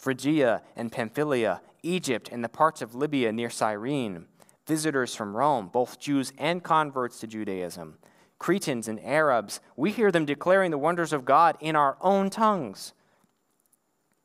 Phrygia 0.00 0.62
and 0.76 0.90
Pamphylia, 0.90 1.60
Egypt, 1.82 2.30
and 2.32 2.42
the 2.42 2.48
parts 2.48 2.80
of 2.80 2.94
Libya 2.94 3.32
near 3.32 3.50
Cyrene, 3.50 4.24
visitors 4.66 5.14
from 5.14 5.36
Rome, 5.36 5.68
both 5.70 6.00
Jews 6.00 6.32
and 6.38 6.64
converts 6.64 7.20
to 7.20 7.26
Judaism, 7.26 7.98
Cretans 8.38 8.88
and 8.88 8.98
Arabs, 9.04 9.60
we 9.76 9.90
hear 9.90 10.10
them 10.10 10.24
declaring 10.24 10.70
the 10.70 10.78
wonders 10.78 11.12
of 11.12 11.26
God 11.26 11.58
in 11.60 11.76
our 11.76 11.98
own 12.00 12.30
tongues. 12.30 12.94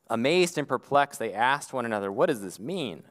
Amazed 0.08 0.56
and 0.56 0.66
perplexed, 0.66 1.18
they 1.18 1.34
asked 1.34 1.74
one 1.74 1.84
another, 1.84 2.10
What 2.10 2.26
does 2.26 2.40
this 2.40 2.58
mean? 2.58 3.02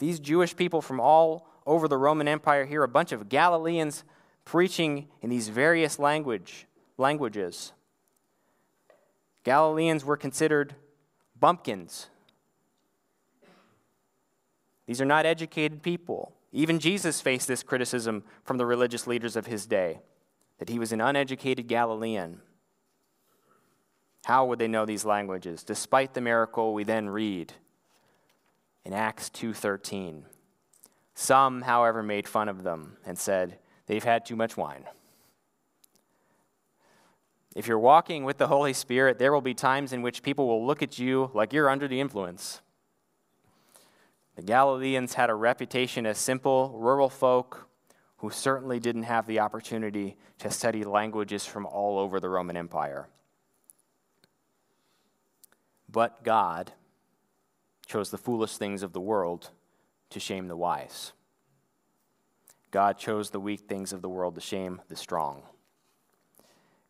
These 0.00 0.18
Jewish 0.18 0.56
people 0.56 0.82
from 0.82 0.98
all 0.98 1.48
over 1.64 1.86
the 1.86 1.98
Roman 1.98 2.26
Empire 2.26 2.64
hear 2.64 2.82
a 2.82 2.88
bunch 2.88 3.12
of 3.12 3.28
Galileans 3.28 4.02
preaching 4.44 5.06
in 5.22 5.30
these 5.30 5.50
various 5.50 6.00
language, 6.00 6.66
languages. 6.98 7.72
Galileans 9.46 10.04
were 10.04 10.16
considered 10.16 10.74
bumpkins. 11.38 12.08
These 14.88 15.00
are 15.00 15.04
not 15.04 15.24
educated 15.24 15.84
people. 15.84 16.32
Even 16.50 16.80
Jesus 16.80 17.20
faced 17.20 17.46
this 17.46 17.62
criticism 17.62 18.24
from 18.42 18.58
the 18.58 18.66
religious 18.66 19.06
leaders 19.06 19.36
of 19.36 19.46
his 19.46 19.64
day 19.64 20.00
that 20.58 20.68
he 20.68 20.80
was 20.80 20.90
an 20.90 21.00
uneducated 21.00 21.68
Galilean. 21.68 22.40
How 24.24 24.44
would 24.46 24.58
they 24.58 24.66
know 24.66 24.84
these 24.84 25.04
languages 25.04 25.62
despite 25.62 26.14
the 26.14 26.20
miracle 26.20 26.74
we 26.74 26.82
then 26.82 27.08
read 27.08 27.52
in 28.84 28.92
Acts 28.92 29.30
2:13? 29.30 30.24
Some, 31.14 31.62
however, 31.62 32.02
made 32.02 32.26
fun 32.26 32.48
of 32.48 32.64
them 32.64 32.96
and 33.06 33.16
said, 33.16 33.60
"They've 33.86 34.02
had 34.02 34.26
too 34.26 34.34
much 34.34 34.56
wine." 34.56 34.88
If 37.56 37.66
you're 37.66 37.78
walking 37.78 38.24
with 38.24 38.36
the 38.36 38.48
Holy 38.48 38.74
Spirit, 38.74 39.18
there 39.18 39.32
will 39.32 39.40
be 39.40 39.54
times 39.54 39.94
in 39.94 40.02
which 40.02 40.22
people 40.22 40.46
will 40.46 40.66
look 40.66 40.82
at 40.82 40.98
you 40.98 41.30
like 41.32 41.54
you're 41.54 41.70
under 41.70 41.88
the 41.88 42.00
influence. 42.00 42.60
The 44.34 44.42
Galileans 44.42 45.14
had 45.14 45.30
a 45.30 45.34
reputation 45.34 46.04
as 46.04 46.18
simple, 46.18 46.78
rural 46.78 47.08
folk 47.08 47.66
who 48.18 48.28
certainly 48.28 48.78
didn't 48.78 49.04
have 49.04 49.26
the 49.26 49.40
opportunity 49.40 50.18
to 50.38 50.50
study 50.50 50.84
languages 50.84 51.46
from 51.46 51.64
all 51.64 51.98
over 51.98 52.20
the 52.20 52.28
Roman 52.28 52.58
Empire. 52.58 53.08
But 55.88 56.22
God 56.22 56.72
chose 57.86 58.10
the 58.10 58.18
foolish 58.18 58.58
things 58.58 58.82
of 58.82 58.92
the 58.92 59.00
world 59.00 59.48
to 60.10 60.20
shame 60.20 60.48
the 60.48 60.56
wise. 60.56 61.14
God 62.70 62.98
chose 62.98 63.30
the 63.30 63.40
weak 63.40 63.60
things 63.60 63.94
of 63.94 64.02
the 64.02 64.10
world 64.10 64.34
to 64.34 64.42
shame 64.42 64.82
the 64.90 64.96
strong. 64.96 65.42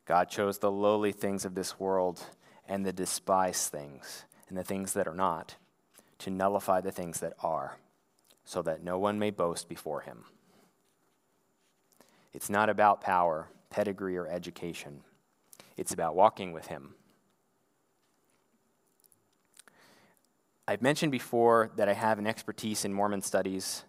God 0.07 0.31
chose 0.31 0.59
the 0.59 0.71
lowly 0.71 1.13
things 1.13 1.45
of 1.45 1.55
this 1.55 1.79
world 1.79 2.23
and 2.69 2.87
the 2.87 2.93
despised 2.93 3.71
things 3.71 4.25
and 4.49 4.57
the 4.57 4.65
things 4.65 4.93
that 4.93 5.09
are 5.09 5.15
not 5.15 5.57
to 6.19 6.31
nullify 6.31 6.81
the 6.81 6.93
things 6.93 7.21
that 7.21 7.35
are, 7.43 7.77
so 8.45 8.63
that 8.63 8.83
no 8.83 8.99
one 8.99 9.19
may 9.19 9.31
boast 9.31 9.69
before 9.69 10.01
him. 10.01 10.25
It's 12.33 12.49
not 12.49 12.71
about 12.71 13.01
power, 13.01 13.49
pedigree, 13.69 14.17
or 14.17 14.29
education, 14.29 15.03
it's 15.77 15.93
about 15.93 16.15
walking 16.15 16.53
with 16.53 16.69
him. 16.69 16.95
I've 20.69 20.83
mentioned 20.83 21.13
before 21.13 21.71
that 21.77 21.89
I 21.89 21.93
have 21.93 22.19
an 22.19 22.27
expertise 22.27 22.85
in 22.85 22.93
Mormon 22.93 23.23
studies, 23.23 23.85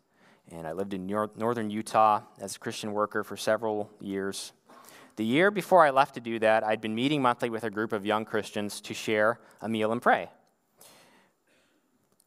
and 0.52 0.68
I 0.68 0.74
lived 0.74 0.94
in 0.94 1.08
northern 1.08 1.70
Utah 1.70 2.22
as 2.40 2.56
a 2.56 2.60
Christian 2.60 2.92
worker 2.92 3.24
for 3.24 3.38
several 3.38 3.90
years. 4.00 4.54
The 5.18 5.26
year 5.26 5.50
before 5.50 5.84
I 5.84 5.90
left 5.90 6.14
to 6.14 6.20
do 6.20 6.38
that, 6.40 6.64
I'd 6.64 6.80
been 6.80 6.94
meeting 6.94 7.24
monthly 7.24 7.50
with 7.50 7.64
a 7.64 7.72
group 7.72 7.92
of 7.92 8.06
young 8.06 8.24
Christians 8.24 8.80
to 8.82 8.94
share 8.94 9.40
a 9.62 9.68
meal 9.68 9.92
and 9.92 10.02
pray. 10.02 10.30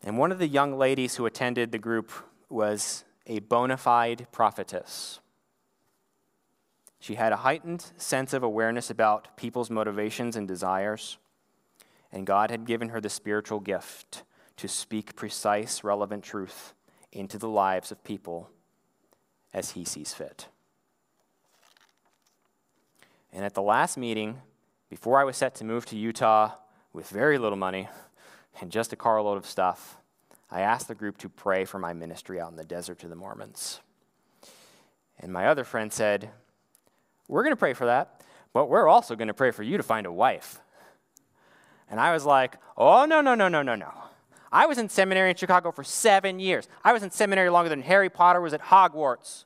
And 0.03 0.19
one 0.19 0.33
of 0.33 0.41
the 0.41 0.49
young 0.49 0.77
ladies 0.77 1.15
who 1.15 1.25
attended 1.25 1.71
the 1.71 1.79
group 1.79 2.11
was 2.49 3.05
a 3.27 3.39
bona 3.39 3.77
fide 3.77 4.27
prophetess. 4.33 5.21
She 6.99 7.15
had 7.15 7.33
a 7.33 7.37
heightened 7.37 7.93
sense 7.97 8.33
of 8.33 8.43
awareness 8.43 8.91
about 8.91 9.37
people's 9.37 9.71
motivations 9.71 10.35
and 10.35 10.49
desires, 10.49 11.17
and 12.11 12.27
God 12.27 12.51
had 12.51 12.67
given 12.67 12.89
her 12.89 13.01
the 13.01 13.09
spiritual 13.09 13.61
gift 13.61 14.25
to 14.57 14.67
speak 14.67 15.15
precise, 15.15 15.85
relevant 15.85 16.25
truth 16.25 16.75
into 17.13 17.39
the 17.39 17.49
lives 17.49 17.93
of 17.93 18.03
people 18.03 18.51
as 19.55 19.71
He 19.71 19.85
sees 19.85 20.13
fit. 20.13 20.49
And 23.33 23.45
at 23.45 23.55
the 23.55 23.63
last 23.63 23.97
meeting, 23.97 24.41
before 24.89 25.19
I 25.19 25.25
was 25.25 25.37
set 25.37 25.55
to 25.57 25.65
move 25.65 25.87
to 25.87 25.97
Utah 25.97 26.53
with 26.93 27.09
very 27.09 27.39
little 27.39 27.59
money 27.59 27.89
and 28.61 28.71
just 28.71 28.93
a 28.93 28.97
carload 28.97 29.39
of 29.39 29.47
stuff, 29.47 29.97
I 30.51 30.63
asked 30.63 30.89
the 30.89 30.95
group 30.95 31.19
to 31.19 31.29
pray 31.29 31.65
for 31.65 31.79
my 31.79 31.93
ministry 31.93 32.41
out 32.41 32.51
in 32.51 32.57
the 32.57 32.65
desert 32.65 32.99
to 33.01 33.09
the 33.09 33.15
Mormons. 33.15 33.81
And 35.21 35.33
my 35.33 35.47
other 35.47 35.65
friend 35.65 35.93
said, 35.93 36.31
We're 37.29 37.43
going 37.45 37.53
to 37.53 37.59
pray 37.61 37.75
for 37.75 37.87
that, 37.87 38.23
but 38.53 38.69
we're 38.69 38.89
also 38.89 39.15
going 39.15 39.29
to 39.29 39.35
pray 39.35 39.53
for 39.53 39.63
you 39.63 39.77
to 39.77 39.83
find 39.83 40.07
a 40.07 40.13
wife. 40.13 40.61
And 41.89 42.01
I 42.01 42.13
was 42.13 42.25
like, 42.25 42.57
Oh, 42.77 43.05
no, 43.05 43.21
no, 43.21 43.35
no, 43.35 43.49
no, 43.49 43.63
no, 43.63 43.77
no. 43.77 43.93
I 44.53 44.67
was 44.67 44.79
in 44.79 44.89
seminary 44.89 45.31
in 45.31 45.37
Chicago 45.37 45.71
for 45.71 45.85
seven 45.85 46.41
years. 46.41 46.67
I 46.83 46.93
was 46.93 47.05
in 47.05 47.11
seminary 47.11 47.51
longer 47.51 47.69
than 47.69 47.83
Harry 47.83 48.11
Potter 48.11 48.41
was 48.41 48.53
at 48.53 48.63
Hogwarts. 48.63 49.45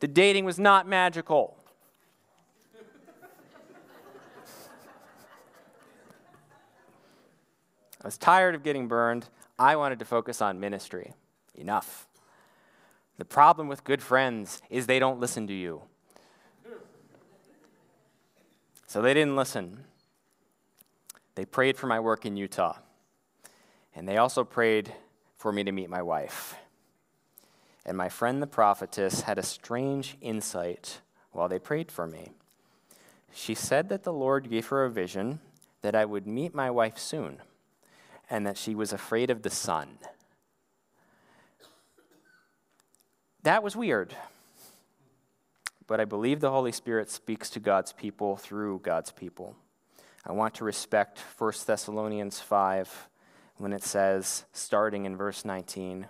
The 0.00 0.08
dating 0.08 0.44
was 0.44 0.58
not 0.58 0.86
magical. 0.86 1.56
I 8.00 8.06
was 8.06 8.16
tired 8.16 8.54
of 8.54 8.62
getting 8.62 8.86
burned. 8.86 9.28
I 9.58 9.76
wanted 9.76 9.98
to 9.98 10.04
focus 10.04 10.40
on 10.40 10.60
ministry. 10.60 11.14
Enough. 11.56 12.06
The 13.16 13.24
problem 13.24 13.66
with 13.66 13.82
good 13.82 14.00
friends 14.00 14.62
is 14.70 14.86
they 14.86 15.00
don't 15.00 15.18
listen 15.18 15.48
to 15.48 15.52
you. 15.52 15.82
So 18.86 19.02
they 19.02 19.12
didn't 19.12 19.36
listen. 19.36 19.84
They 21.34 21.44
prayed 21.44 21.76
for 21.76 21.88
my 21.88 21.98
work 22.00 22.24
in 22.24 22.36
Utah. 22.36 22.78
And 23.94 24.08
they 24.08 24.16
also 24.16 24.44
prayed 24.44 24.92
for 25.36 25.52
me 25.52 25.64
to 25.64 25.72
meet 25.72 25.90
my 25.90 26.02
wife. 26.02 26.54
And 27.88 27.96
my 27.96 28.10
friend 28.10 28.42
the 28.42 28.46
prophetess 28.46 29.22
had 29.22 29.38
a 29.38 29.42
strange 29.42 30.18
insight 30.20 31.00
while 31.32 31.48
they 31.48 31.58
prayed 31.58 31.90
for 31.90 32.06
me. 32.06 32.32
She 33.32 33.54
said 33.54 33.88
that 33.88 34.02
the 34.02 34.12
Lord 34.12 34.50
gave 34.50 34.66
her 34.66 34.84
a 34.84 34.90
vision 34.90 35.40
that 35.80 35.94
I 35.94 36.04
would 36.04 36.26
meet 36.26 36.54
my 36.54 36.70
wife 36.70 36.98
soon 36.98 37.38
and 38.28 38.46
that 38.46 38.58
she 38.58 38.74
was 38.74 38.92
afraid 38.92 39.30
of 39.30 39.40
the 39.40 39.48
sun. 39.48 39.96
That 43.42 43.62
was 43.62 43.74
weird. 43.74 44.14
But 45.86 45.98
I 45.98 46.04
believe 46.04 46.40
the 46.40 46.50
Holy 46.50 46.72
Spirit 46.72 47.10
speaks 47.10 47.48
to 47.50 47.58
God's 47.58 47.94
people 47.94 48.36
through 48.36 48.80
God's 48.80 49.12
people. 49.12 49.56
I 50.26 50.32
want 50.32 50.52
to 50.56 50.64
respect 50.64 51.20
1 51.38 51.52
Thessalonians 51.64 52.38
5 52.38 53.08
when 53.56 53.72
it 53.72 53.82
says, 53.82 54.44
starting 54.52 55.06
in 55.06 55.16
verse 55.16 55.46
19, 55.46 56.08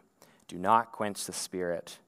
do 0.49 0.59
not 0.59 0.93
quench 0.93 1.25
the 1.27 1.33
Spirit. 1.33 1.99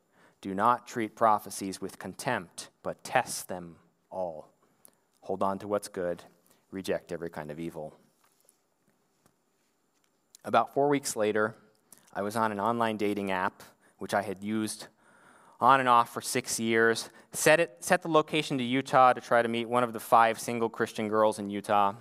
Do 0.40 0.55
not 0.55 0.87
treat 0.87 1.14
prophecies 1.14 1.81
with 1.81 1.98
contempt, 1.98 2.70
but 2.83 3.05
test 3.05 3.48
them 3.48 3.76
all. 4.11 4.48
Hold 5.20 5.42
on 5.42 5.59
to 5.59 5.68
what's 5.68 5.88
good, 5.88 6.24
reject 6.70 7.12
every 7.12 7.29
kind 7.29 7.50
of 7.50 7.61
evil. 7.61 7.94
About 10.44 10.72
four 10.72 10.88
weeks 10.88 11.14
later, 11.14 11.55
I 12.14 12.22
was 12.22 12.35
on 12.35 12.50
an 12.50 12.59
online 12.59 12.96
dating 12.96 13.31
app, 13.31 13.62
which 13.98 14.14
I 14.14 14.22
had 14.22 14.42
used 14.42 14.87
on 15.61 15.79
and 15.79 15.88
off 15.88 16.14
for 16.14 16.22
six 16.22 16.59
years. 16.59 17.11
Set, 17.33 17.61
it, 17.61 17.76
set 17.81 18.00
the 18.00 18.09
location 18.09 18.57
to 18.57 18.64
Utah 18.64 19.12
to 19.12 19.20
try 19.20 19.42
to 19.42 19.48
meet 19.48 19.68
one 19.68 19.85
of 19.85 19.92
the 19.92 20.00
five 20.00 20.40
single 20.40 20.70
Christian 20.70 21.09
girls 21.09 21.38
in 21.38 21.50
Utah. 21.50 21.94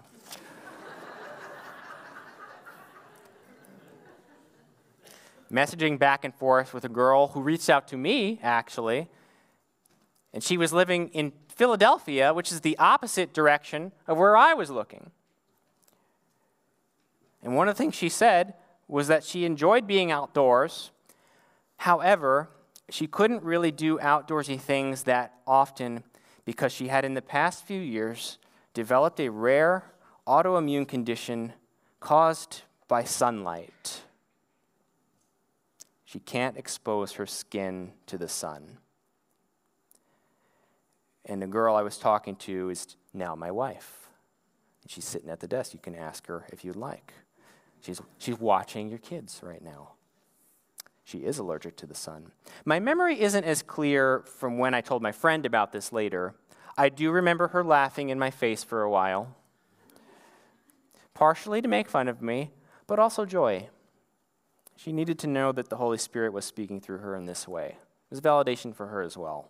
Messaging 5.52 5.98
back 5.98 6.24
and 6.24 6.34
forth 6.34 6.74
with 6.74 6.86
a 6.86 6.90
girl 6.90 7.30
who 7.30 7.42
reached 7.42 7.70
out 7.70 7.88
to 7.88 7.98
me, 7.98 8.40
actually. 8.44 9.08
And 10.34 10.44
she 10.44 10.58
was 10.58 10.72
living 10.72 11.10
in 11.10 11.34
Philadelphia, 11.48 12.34
which 12.34 12.52
is 12.52 12.62
the 12.62 12.78
opposite 12.78 13.34
direction 13.34 13.92
of 14.08 14.18
where 14.18 14.38
I 14.38 14.54
was 14.54 14.70
looking. 14.70 15.12
And 17.42 17.56
one 17.56 17.68
of 17.68 17.76
the 17.76 17.84
things 17.84 17.96
she 17.96 18.10
said 18.10 18.54
was 18.88 19.08
that 19.08 19.24
she 19.24 19.46
enjoyed 19.46 19.88
being 19.88 20.12
outdoors. 20.12 20.92
However, 21.78 22.50
she 22.90 23.08
couldn't 23.08 23.44
really 23.44 23.72
do 23.72 23.98
outdoorsy 24.00 24.60
things 24.60 25.04
that 25.04 25.34
often 25.48 26.04
because 26.46 26.72
she 26.72 26.88
had 26.88 27.06
in 27.06 27.14
the 27.14 27.22
past 27.22 27.64
few 27.64 27.80
years 27.80 28.38
developed 28.74 29.20
a 29.20 29.30
rare 29.30 29.84
autoimmune 30.28 30.88
condition 30.88 31.54
caused 32.00 32.62
by 32.88 33.04
sunlight. 33.04 34.02
She 36.10 36.18
can't 36.18 36.58
expose 36.58 37.12
her 37.14 37.28
skin 37.28 37.92
to 38.08 38.18
the 38.18 38.28
sun. 38.28 38.80
And 41.24 41.40
the 41.40 41.46
girl 41.46 41.76
I 41.76 41.84
was 41.84 42.00
talking 42.00 42.36
to 42.38 42.72
is 42.72 42.96
now 43.14 43.36
my 43.36 43.52
wife. 43.52 44.10
She's 44.88 45.06
sitting 45.06 45.30
at 45.30 45.40
the 45.40 45.48
desk. 45.48 45.72
You 45.72 45.80
can 45.80 45.94
ask 45.94 46.26
her 46.26 46.48
if 46.52 46.66
you'd 46.66 46.76
like. 46.76 47.14
She's, 47.82 48.02
she's 48.18 48.40
watching 48.40 48.90
your 48.90 48.98
kids 48.98 49.42
right 49.44 49.64
now. 49.64 49.92
She 51.04 51.20
is 51.20 51.38
allergic 51.38 51.76
to 51.78 51.86
the 51.86 51.94
sun. 51.94 52.32
My 52.66 52.80
memory 52.80 53.22
isn't 53.22 53.44
as 53.44 53.62
clear 53.62 54.24
from 54.26 54.58
when 54.58 54.74
I 54.74 54.82
told 54.82 55.04
my 55.04 55.12
friend 55.12 55.46
about 55.46 55.72
this 55.72 55.94
later. 55.94 56.34
I 56.76 56.90
do 56.90 57.12
remember 57.12 57.50
her 57.50 57.64
laughing 57.64 58.10
in 58.10 58.18
my 58.18 58.32
face 58.32 58.64
for 58.64 58.82
a 58.82 58.90
while, 58.90 59.36
partially 61.14 61.62
to 61.62 61.68
make 61.68 61.88
fun 61.88 62.08
of 62.08 62.20
me, 62.20 62.50
but 62.88 62.98
also 62.98 63.26
joy. 63.26 63.70
She 64.82 64.94
needed 64.94 65.20
to 65.20 65.28
know 65.28 65.52
that 65.52 65.68
the 65.68 65.76
Holy 65.76 65.98
Spirit 65.98 66.32
was 66.32 66.46
speaking 66.46 66.80
through 66.80 67.00
her 67.00 67.14
in 67.14 67.26
this 67.26 67.50
way. 67.50 67.76
It 67.76 68.12
was 68.12 68.22
validation 68.22 68.74
for 68.74 68.88
her 68.88 69.02
as 69.02 69.18
well. 69.18 69.50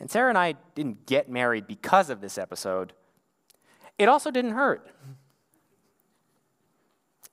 And 0.00 0.10
Sarah 0.10 0.28
and 0.28 0.36
I 0.36 0.56
didn't 0.74 1.06
get 1.06 1.30
married 1.30 1.68
because 1.68 2.10
of 2.10 2.20
this 2.20 2.36
episode. 2.36 2.94
It 3.98 4.08
also 4.08 4.32
didn't 4.32 4.54
hurt. 4.54 4.88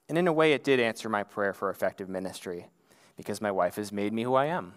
And 0.07 0.15
in 0.15 0.27
a 0.27 0.33
way, 0.33 0.53
it 0.53 0.63
did 0.63 0.79
answer 0.79 1.09
my 1.09 1.23
prayer 1.23 1.53
for 1.53 1.71
effective 1.71 2.07
ministry 2.07 2.67
because 3.17 3.41
my 3.41 3.49
wife 3.49 3.77
has 3.77 3.91
made 3.91 4.13
me 4.13 4.21
who 4.21 4.35
I 4.35 4.45
am. 4.45 4.75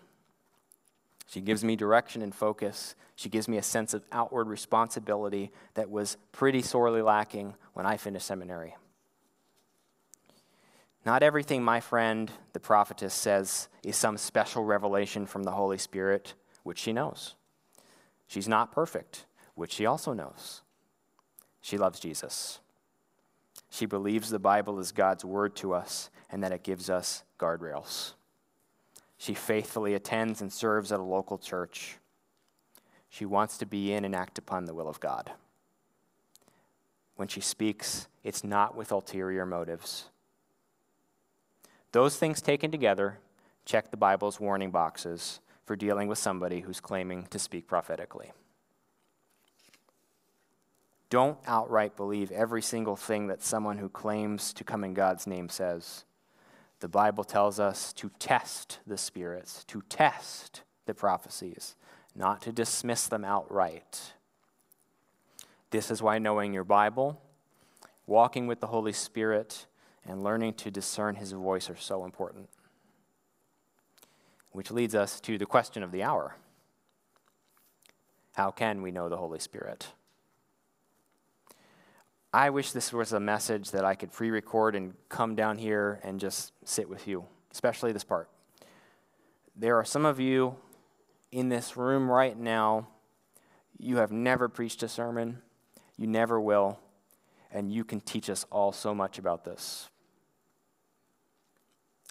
She 1.27 1.43
gives 1.43 1.63
me 1.63 1.77
direction 1.77 2.23
and 2.23 2.35
focus. 2.35 2.95
She 3.17 3.29
gives 3.29 3.49
me 3.49 3.59
a 3.59 3.63
sense 3.63 3.93
of 3.93 4.03
outward 4.13 4.49
responsibility 4.49 5.51
that 5.75 5.91
was 5.91 6.17
pretty 6.33 6.63
sorely 6.63 7.03
lacking 7.03 7.55
when 7.75 7.85
I 7.85 7.99
finished 7.99 8.27
seminary. 8.27 8.77
Not 11.05 11.23
everything 11.23 11.65
my 11.65 11.81
friend, 11.81 12.31
the 12.53 12.61
prophetess, 12.61 13.15
says 13.15 13.69
is 13.83 13.97
some 13.97 14.17
special 14.17 14.65
revelation 14.65 15.27
from 15.27 15.43
the 15.43 15.51
Holy 15.51 15.79
Spirit, 15.79 16.35
which 16.63 16.79
she 16.79 16.93
knows. 16.93 17.35
She's 18.27 18.49
not 18.49 18.73
perfect, 18.73 19.27
which 19.55 19.73
she 19.73 19.85
also 19.85 20.13
knows. 20.13 20.63
She 21.61 21.77
loves 21.77 21.99
Jesus. 21.99 22.61
She 23.69 23.87
believes 23.87 24.31
the 24.31 24.39
Bible 24.39 24.79
is 24.79 24.93
God's 24.93 25.25
word 25.25 25.57
to 25.57 25.75
us 25.75 26.11
and 26.31 26.43
that 26.43 26.53
it 26.53 26.63
gives 26.63 26.89
us 26.89 27.25
guardrails. 27.39 28.13
She 29.19 29.35
faithfully 29.35 29.95
attends 29.95 30.41
and 30.41 30.53
serves 30.53 30.93
at 30.93 31.01
a 31.01 31.05
local 31.05 31.39
church. 31.39 31.99
She 33.09 33.25
wants 33.25 33.59
to 33.59 33.67
be 33.67 33.93
in 33.93 34.05
and 34.05 34.15
act 34.15 34.39
upon 34.39 34.65
the 34.65 34.75
will 34.75 34.89
of 34.89 35.01
God. 35.01 35.33
When 37.17 37.29
she 37.29 37.41
speaks, 37.41 38.09
it's 38.25 38.43
not 38.43 38.75
with 38.75 38.91
ulterior 38.91 39.45
motives. 39.45 40.07
Those 41.93 42.17
things 42.17 42.41
taken 42.41 42.71
together 42.71 43.19
check 43.65 43.91
the 43.91 43.97
Bible's 43.97 44.41
warning 44.41 44.71
boxes 44.71 45.41
for 45.65 45.77
dealing 45.77 46.09
with 46.09 46.19
somebody 46.19 46.61
who's 46.61 46.81
claiming 46.81 47.27
to 47.27 47.39
speak 47.39 47.69
prophetically. 47.69 48.33
Don't 51.11 51.39
outright 51.47 51.95
believe 51.95 52.33
every 52.33 52.63
single 52.63 52.97
thing 52.97 53.27
that 53.27 53.43
someone 53.43 53.77
who 53.77 53.91
claims 53.91 54.53
to 54.55 54.65
come 54.65 54.83
in 54.83 54.95
God's 54.95 55.27
name 55.27 55.51
says. 55.51 56.05
The 56.81 56.89
Bible 56.89 57.23
tells 57.23 57.61
us 57.61 57.93
to 57.93 58.11
test 58.19 58.79
the 58.87 58.97
spirits, 58.97 59.63
to 59.65 59.83
test 59.89 60.63
the 60.87 60.95
prophecies, 60.95 61.77
not 62.17 62.41
to 62.43 62.53
dismiss 62.53 63.07
them 63.07 63.25
outright. 63.25 64.15
This 65.71 65.91
is 65.91 66.03
why 66.03 66.19
knowing 66.19 66.55
your 66.55 66.65
Bible, 66.65 67.21
walking 68.07 68.47
with 68.47 68.61
the 68.61 68.67
Holy 68.69 68.93
Spirit, 68.93 69.67
and 70.07 70.23
learning 70.23 70.55
to 70.55 70.71
discern 70.71 71.17
his 71.17 71.33
voice 71.33 71.71
are 71.71 71.77
so 71.77 72.05
important. 72.05 72.49
Which 74.51 74.71
leads 74.71 74.95
us 74.95 75.21
to 75.21 75.39
the 75.39 75.47
question 75.47 75.83
of 75.83 75.93
the 75.93 76.03
hour 76.03 76.37
How 78.35 78.51
can 78.51 78.83
we 78.83 78.91
know 78.91 79.09
the 79.09 79.17
Holy 79.17 79.39
Spirit? 79.39 79.89
I 82.35 82.49
wish 82.49 82.73
this 82.73 82.93
was 82.93 83.13
a 83.13 83.21
message 83.21 83.73
that 83.73 83.85
I 83.85 83.95
could 83.95 84.11
pre 84.11 84.31
record 84.31 84.75
and 84.75 84.95
come 85.09 85.35
down 85.35 85.59
here 85.59 86.01
and 86.03 86.19
just 86.19 86.53
sit 86.65 86.89
with 86.89 87.07
you, 87.07 87.27
especially 87.51 87.93
this 87.93 88.05
part. 88.05 88.29
There 89.55 89.77
are 89.77 89.85
some 89.85 90.07
of 90.07 90.19
you 90.19 90.57
in 91.31 91.51
this 91.51 91.77
room 91.77 92.11
right 92.11 92.39
now, 92.39 92.89
you 93.79 93.97
have 93.97 94.13
never 94.13 94.49
preached 94.49 94.83
a 94.83 94.89
sermon, 94.89 95.43
you 95.99 96.07
never 96.07 96.41
will, 96.41 96.79
and 97.51 97.71
you 97.73 97.85
can 97.85 98.01
teach 98.01 98.31
us 98.31 98.47
all 98.51 98.73
so 98.73 98.95
much 98.95 99.19
about 99.19 99.45
this. 99.45 99.91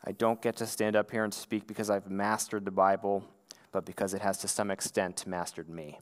I 0.04 0.12
don't 0.12 0.42
get 0.42 0.56
to 0.58 0.66
stand 0.66 0.96
up 0.96 1.12
here 1.12 1.24
and 1.24 1.34
speak 1.34 1.68
because 1.68 1.90
I've 1.90 2.10
mastered 2.10 2.66
the 2.66 2.72
Bible, 2.72 3.24
but 3.72 3.86
because 3.86 4.14
it 4.14 4.22
has 4.22 4.40
to 4.40 4.48
some 4.48 4.72
extent 4.72 5.28
mastered 5.28 5.70
me. 5.70 6.00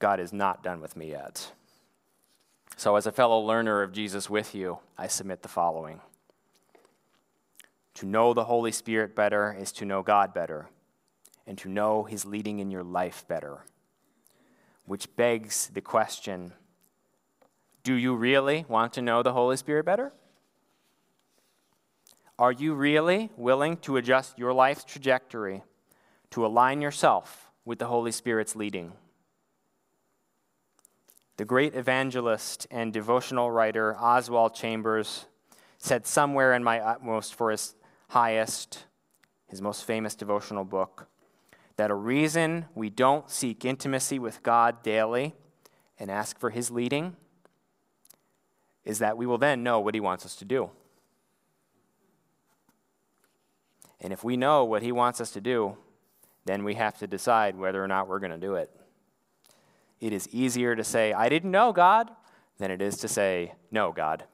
God 0.00 0.18
is 0.18 0.32
not 0.32 0.62
done 0.62 0.80
with 0.80 0.96
me 0.96 1.10
yet. 1.10 1.52
So, 2.76 2.96
as 2.96 3.06
a 3.06 3.12
fellow 3.12 3.38
learner 3.38 3.82
of 3.82 3.92
Jesus 3.92 4.28
with 4.28 4.54
you, 4.54 4.78
I 4.98 5.06
submit 5.06 5.42
the 5.42 5.48
following 5.48 6.00
To 7.94 8.06
know 8.06 8.34
the 8.34 8.44
Holy 8.44 8.72
Spirit 8.72 9.14
better 9.14 9.56
is 9.56 9.70
to 9.72 9.84
know 9.84 10.02
God 10.02 10.34
better, 10.34 10.68
and 11.46 11.56
to 11.58 11.68
know 11.68 12.02
His 12.02 12.24
leading 12.24 12.58
in 12.58 12.72
your 12.72 12.82
life 12.82 13.24
better. 13.28 13.64
Which 14.84 15.14
begs 15.14 15.68
the 15.68 15.80
question 15.80 16.52
Do 17.84 17.94
you 17.94 18.16
really 18.16 18.64
want 18.68 18.92
to 18.94 19.02
know 19.02 19.22
the 19.22 19.32
Holy 19.32 19.56
Spirit 19.56 19.86
better? 19.86 20.12
Are 22.38 22.50
you 22.50 22.74
really 22.74 23.30
willing 23.36 23.76
to 23.78 23.96
adjust 23.96 24.38
your 24.38 24.52
life's 24.52 24.84
trajectory 24.84 25.62
to 26.30 26.44
align 26.44 26.80
yourself 26.80 27.52
with 27.64 27.78
the 27.78 27.86
Holy 27.86 28.10
Spirit's 28.10 28.56
leading? 28.56 28.92
The 31.36 31.44
great 31.44 31.74
evangelist 31.74 32.66
and 32.70 32.92
devotional 32.92 33.50
writer 33.50 33.96
Oswald 33.96 34.54
Chambers 34.54 35.26
said 35.78 36.06
somewhere 36.06 36.54
in 36.54 36.64
my 36.64 36.80
utmost 36.80 37.34
for 37.34 37.52
his 37.52 37.74
highest, 38.08 38.84
his 39.46 39.62
most 39.62 39.84
famous 39.84 40.16
devotional 40.16 40.64
book, 40.64 41.06
that 41.76 41.90
a 41.90 41.94
reason 41.94 42.66
we 42.74 42.90
don't 42.90 43.30
seek 43.30 43.64
intimacy 43.64 44.18
with 44.18 44.42
God 44.42 44.82
daily 44.82 45.34
and 46.00 46.10
ask 46.10 46.38
for 46.38 46.50
his 46.50 46.70
leading 46.70 47.16
is 48.84 48.98
that 48.98 49.16
we 49.16 49.26
will 49.26 49.38
then 49.38 49.62
know 49.62 49.78
what 49.78 49.94
he 49.94 50.00
wants 50.00 50.26
us 50.26 50.34
to 50.36 50.44
do. 50.44 50.70
And 54.04 54.12
if 54.12 54.22
we 54.22 54.36
know 54.36 54.66
what 54.66 54.82
he 54.82 54.92
wants 54.92 55.18
us 55.18 55.30
to 55.30 55.40
do, 55.40 55.78
then 56.44 56.62
we 56.62 56.74
have 56.74 56.98
to 56.98 57.06
decide 57.06 57.56
whether 57.56 57.82
or 57.82 57.88
not 57.88 58.06
we're 58.06 58.18
going 58.18 58.32
to 58.32 58.38
do 58.38 58.56
it. 58.56 58.70
It 59.98 60.12
is 60.12 60.28
easier 60.28 60.76
to 60.76 60.84
say, 60.84 61.14
I 61.14 61.30
didn't 61.30 61.50
know 61.50 61.72
God, 61.72 62.10
than 62.58 62.70
it 62.70 62.82
is 62.82 62.98
to 62.98 63.08
say, 63.08 63.54
No, 63.70 63.92
God. 63.92 64.24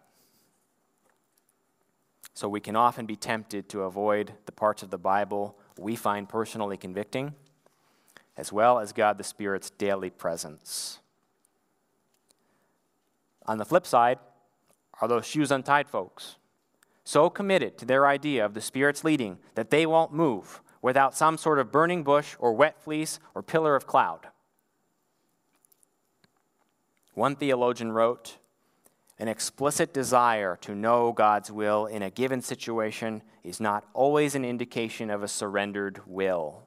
So 2.35 2.48
we 2.48 2.59
can 2.59 2.74
often 2.74 3.06
be 3.06 3.14
tempted 3.14 3.68
to 3.68 3.83
avoid 3.83 4.33
the 4.46 4.52
parts 4.52 4.83
of 4.83 4.90
the 4.90 4.98
Bible 4.98 5.56
we 5.78 5.94
find 5.94 6.28
personally 6.28 6.76
convicting, 6.76 7.37
as 8.37 8.52
well 8.52 8.80
as 8.80 8.92
God 8.92 9.18
the 9.18 9.24
Spirit's 9.24 9.70
daily 9.70 10.11
presence. 10.11 10.98
On 13.46 13.56
the 13.56 13.64
flip 13.64 13.87
side 13.87 14.18
are 15.00 15.06
those 15.06 15.26
shoes 15.26 15.52
untied 15.52 15.88
folks, 15.88 16.38
so 17.11 17.29
committed 17.29 17.77
to 17.77 17.85
their 17.85 18.07
idea 18.07 18.44
of 18.44 18.55
the 18.55 18.61
Spirit's 18.61 19.03
leading 19.03 19.37
that 19.57 19.70
they 19.70 19.85
won't 19.85 20.12
move 20.12 20.61
without 20.81 21.12
some 21.12 21.37
sort 21.37 21.59
of 21.59 21.73
burning 21.73 22.05
bush 22.05 22.37
or 22.38 22.53
wet 22.53 22.81
fleece 22.81 23.18
or 23.35 23.42
pillar 23.42 23.75
of 23.75 23.85
cloud. 23.85 24.29
One 27.14 27.35
theologian 27.35 27.90
wrote, 27.90 28.38
an 29.18 29.27
explicit 29.27 29.92
desire 29.92 30.57
to 30.61 30.73
know 30.73 31.11
God's 31.11 31.51
will 31.51 31.87
in 31.87 32.01
a 32.03 32.11
given 32.11 32.40
situation 32.42 33.23
is 33.42 33.59
not 33.59 33.85
always 33.92 34.37
an 34.37 34.44
indication 34.44 35.11
of 35.11 35.25
a 35.25 35.29
surrendered 35.29 36.01
will. 36.07 36.62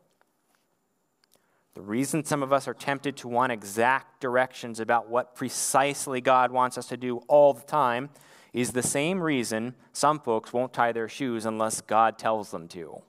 The 1.73 1.82
reason 1.82 2.25
some 2.25 2.43
of 2.43 2.51
us 2.51 2.67
are 2.67 2.73
tempted 2.73 3.15
to 3.17 3.29
want 3.29 3.53
exact 3.53 4.19
directions 4.19 4.82
about 4.82 5.10
what 5.10 5.36
precisely 5.36 6.19
God 6.19 6.51
wants 6.51 6.77
us 6.77 6.88
to 6.88 6.97
do 6.97 7.19
all 7.29 7.53
the 7.53 7.63
time 7.63 8.10
is 8.53 8.71
the 8.71 8.83
same 8.83 9.21
reason 9.21 9.75
some 9.91 10.19
folks 10.19 10.53
won't 10.53 10.73
tie 10.73 10.91
their 10.91 11.09
shoes 11.09 11.45
unless 11.45 11.81
God 11.81 12.17
tells 12.17 12.51
them 12.51 12.67
to. 12.69 13.01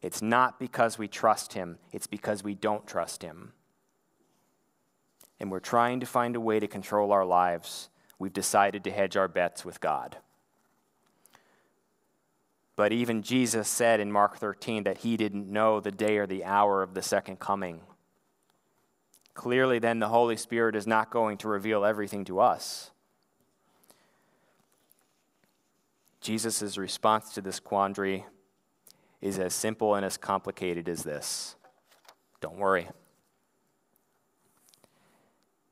It's 0.00 0.22
not 0.22 0.60
because 0.60 0.98
we 0.98 1.08
trust 1.08 1.54
Him, 1.54 1.78
it's 1.92 2.06
because 2.06 2.44
we 2.44 2.54
don't 2.54 2.86
trust 2.86 3.22
Him 3.22 3.52
and 5.40 5.50
we're 5.50 5.60
trying 5.60 6.00
to 6.00 6.06
find 6.06 6.36
a 6.36 6.40
way 6.40 6.60
to 6.60 6.66
control 6.66 7.12
our 7.12 7.24
lives, 7.24 7.90
we've 8.18 8.32
decided 8.32 8.84
to 8.84 8.90
hedge 8.90 9.16
our 9.16 9.28
bets 9.28 9.64
with 9.64 9.80
God. 9.80 10.16
But 12.76 12.92
even 12.92 13.22
Jesus 13.22 13.68
said 13.68 14.00
in 14.00 14.10
Mark 14.10 14.38
13 14.38 14.84
that 14.84 14.98
he 14.98 15.16
didn't 15.16 15.50
know 15.50 15.80
the 15.80 15.92
day 15.92 16.16
or 16.16 16.26
the 16.26 16.44
hour 16.44 16.82
of 16.82 16.94
the 16.94 17.02
second 17.02 17.38
coming. 17.38 17.82
Clearly, 19.34 19.78
then, 19.78 19.98
the 19.98 20.08
Holy 20.08 20.36
Spirit 20.36 20.74
is 20.76 20.86
not 20.86 21.10
going 21.10 21.38
to 21.38 21.48
reveal 21.48 21.84
everything 21.84 22.24
to 22.24 22.40
us. 22.40 22.90
Jesus' 26.24 26.78
response 26.78 27.34
to 27.34 27.42
this 27.42 27.60
quandary 27.60 28.24
is 29.20 29.38
as 29.38 29.52
simple 29.52 29.94
and 29.94 30.06
as 30.06 30.16
complicated 30.16 30.88
as 30.88 31.02
this 31.02 31.54
Don't 32.40 32.56
worry. 32.56 32.88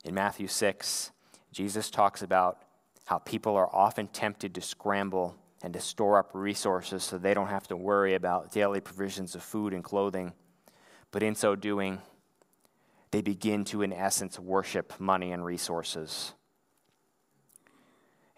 In 0.04 0.12
Matthew 0.12 0.48
6, 0.48 1.10
Jesus 1.52 1.88
talks 1.88 2.20
about 2.20 2.58
how 3.06 3.16
people 3.16 3.56
are 3.56 3.74
often 3.74 4.08
tempted 4.08 4.54
to 4.54 4.60
scramble 4.60 5.36
and 5.62 5.72
to 5.72 5.80
store 5.80 6.18
up 6.18 6.32
resources 6.34 7.02
so 7.02 7.16
they 7.16 7.32
don't 7.32 7.46
have 7.46 7.66
to 7.68 7.76
worry 7.76 8.14
about 8.14 8.52
daily 8.52 8.80
provisions 8.80 9.34
of 9.34 9.42
food 9.42 9.72
and 9.72 9.82
clothing. 9.82 10.34
But 11.12 11.22
in 11.22 11.34
so 11.34 11.56
doing, 11.56 12.02
they 13.10 13.22
begin 13.22 13.64
to, 13.66 13.80
in 13.80 13.92
essence, 13.92 14.38
worship 14.38 15.00
money 15.00 15.32
and 15.32 15.42
resources. 15.42 16.34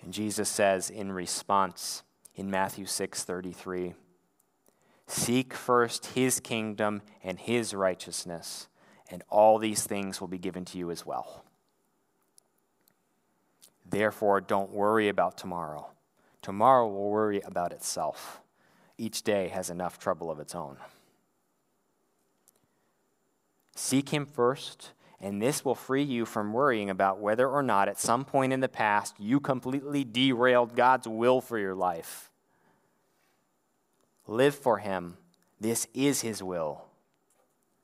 And 0.04 0.12
Jesus 0.12 0.50
says 0.50 0.90
in 0.90 1.12
response 1.12 2.02
in 2.34 2.50
Matthew 2.50 2.84
6:33, 2.84 3.94
"Seek 5.06 5.54
first 5.54 6.06
his 6.08 6.40
kingdom 6.40 7.00
and 7.22 7.38
his 7.38 7.74
righteousness, 7.74 8.68
and 9.08 9.24
all 9.30 9.58
these 9.58 9.86
things 9.86 10.20
will 10.20 10.28
be 10.28 10.38
given 10.38 10.66
to 10.66 10.78
you 10.78 10.90
as 10.90 11.06
well." 11.06 11.46
Therefore, 13.86 14.42
don't 14.42 14.72
worry 14.72 15.08
about 15.08 15.38
tomorrow. 15.38 15.90
Tomorrow 16.42 16.86
will 16.88 17.10
worry 17.10 17.40
about 17.40 17.72
itself. 17.72 18.42
Each 18.98 19.22
day 19.22 19.48
has 19.48 19.70
enough 19.70 19.98
trouble 19.98 20.30
of 20.30 20.38
its 20.38 20.54
own. 20.54 20.78
Seek 23.74 24.10
Him 24.10 24.26
first, 24.26 24.92
and 25.20 25.40
this 25.40 25.64
will 25.64 25.74
free 25.74 26.02
you 26.02 26.24
from 26.24 26.52
worrying 26.52 26.90
about 26.90 27.20
whether 27.20 27.48
or 27.48 27.62
not 27.62 27.88
at 27.88 27.98
some 27.98 28.24
point 28.24 28.52
in 28.52 28.60
the 28.60 28.68
past 28.68 29.14
you 29.18 29.40
completely 29.40 30.04
derailed 30.04 30.76
God's 30.76 31.08
will 31.08 31.40
for 31.40 31.58
your 31.58 31.74
life. 31.74 32.30
Live 34.26 34.54
for 34.54 34.78
Him. 34.78 35.16
This 35.60 35.86
is 35.94 36.20
His 36.20 36.42
will, 36.42 36.84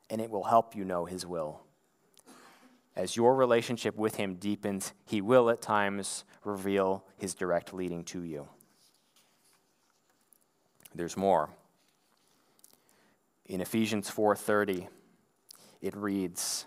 and 0.09 0.21
it 0.21 0.31
will 0.31 0.45
help 0.45 0.75
you 0.75 0.85
know 0.85 1.05
His 1.05 1.27
will 1.27 1.63
as 2.97 3.17
your 3.17 3.35
relationship 3.35 3.97
with 3.97 4.17
Him 4.17 4.35
deepens, 4.35 4.93
He 5.07 5.21
will 5.21 5.49
at 5.51 5.63
times 5.63 6.25
reveal 6.45 7.05
His 7.17 7.35
direct 7.35 7.73
leading 7.73 8.05
to 8.05 8.23
you. 8.23 8.49
There's 10.95 11.17
more. 11.17 11.51
In 13.47 13.61
Ephesians 13.61 14.11
4:30, 14.11 14.89
it 15.81 15.97
reads, 15.97 16.67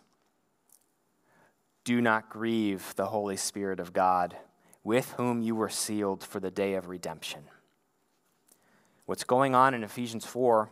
"Do 1.84 2.02
not 2.02 2.30
grieve 2.30 2.94
the 2.96 3.08
Holy 3.08 3.38
Spirit 3.38 3.80
of 3.80 3.94
God, 3.94 4.38
with 4.84 5.12
whom 5.14 5.42
you 5.42 5.56
were 5.56 5.70
sealed 5.70 6.24
for 6.24 6.40
the 6.40 6.52
day 6.52 6.76
of 6.76 6.88
redemption." 6.88 7.46
What's 9.06 9.24
going 9.24 9.54
on 9.54 9.74
in 9.74 9.84
Ephesians 9.84 10.26
4 10.26 10.70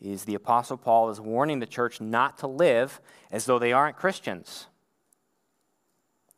is 0.00 0.24
the 0.24 0.36
Apostle 0.36 0.76
Paul 0.76 1.10
is 1.10 1.20
warning 1.20 1.58
the 1.58 1.66
church 1.66 2.00
not 2.00 2.38
to 2.38 2.46
live 2.46 3.00
as 3.32 3.46
though 3.46 3.58
they 3.58 3.72
aren't 3.72 3.96
Christians. 3.96 4.68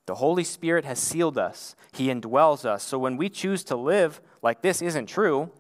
The 0.07 0.15
Holy 0.17 0.45
Spirit 0.45 0.85
has 0.85 0.99
sealed 0.99 1.39
us, 1.39 1.77
He 1.93 2.09
indwells 2.09 2.65
us. 2.65 2.83
So 2.83 2.99
when 2.99 3.17
we 3.17 3.29
choose 3.29 3.63
to 3.65 3.77
live 3.77 4.21
like 4.43 4.63
this 4.63 4.81
isn't 4.83 5.07
true, 5.07 5.51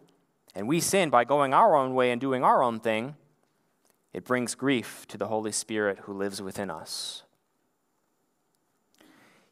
and 0.54 0.66
we 0.66 0.80
sin 0.80 1.10
by 1.10 1.24
going 1.24 1.54
our 1.54 1.76
own 1.76 1.94
way 1.94 2.10
and 2.10 2.20
doing 2.20 2.42
our 2.42 2.62
own 2.62 2.80
thing, 2.80 3.16
it 4.12 4.24
brings 4.24 4.54
grief 4.54 5.06
to 5.08 5.18
the 5.18 5.28
Holy 5.28 5.52
Spirit 5.52 6.00
who 6.00 6.12
lives 6.12 6.42
within 6.42 6.70
us. 6.70 7.22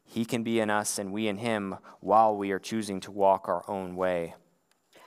He 0.09 0.25
can 0.25 0.41
be 0.41 0.59
in 0.59 0.71
us 0.71 0.97
and 0.97 1.13
we 1.13 1.27
in 1.27 1.37
Him 1.37 1.77
while 1.99 2.35
we 2.35 2.49
are 2.49 2.57
choosing 2.57 2.99
to 3.01 3.11
walk 3.11 3.47
our 3.47 3.63
own 3.69 3.95
way. 3.95 4.33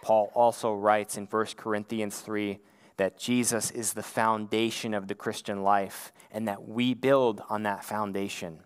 Paul 0.00 0.30
also 0.32 0.72
writes 0.72 1.16
in 1.16 1.26
1 1.26 1.46
Corinthians 1.56 2.20
3 2.20 2.60
that 2.98 3.18
Jesus 3.18 3.72
is 3.72 3.94
the 3.94 4.02
foundation 4.02 4.94
of 4.94 5.08
the 5.08 5.16
Christian 5.16 5.64
life 5.64 6.12
and 6.30 6.46
that 6.46 6.68
we 6.68 6.94
build 6.94 7.42
on 7.48 7.64
that 7.64 7.84
foundation. 7.84 8.60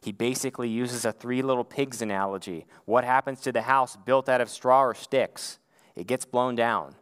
He 0.00 0.12
basically 0.12 0.68
uses 0.68 1.04
a 1.04 1.10
three 1.10 1.42
little 1.42 1.64
pigs 1.64 2.00
analogy. 2.00 2.66
What 2.84 3.02
happens 3.02 3.40
to 3.40 3.50
the 3.50 3.62
house 3.62 3.96
built 3.96 4.28
out 4.28 4.40
of 4.40 4.50
straw 4.50 4.84
or 4.84 4.94
sticks? 4.94 5.58
It 5.96 6.06
gets 6.06 6.24
blown 6.24 6.54
down. 6.54 6.94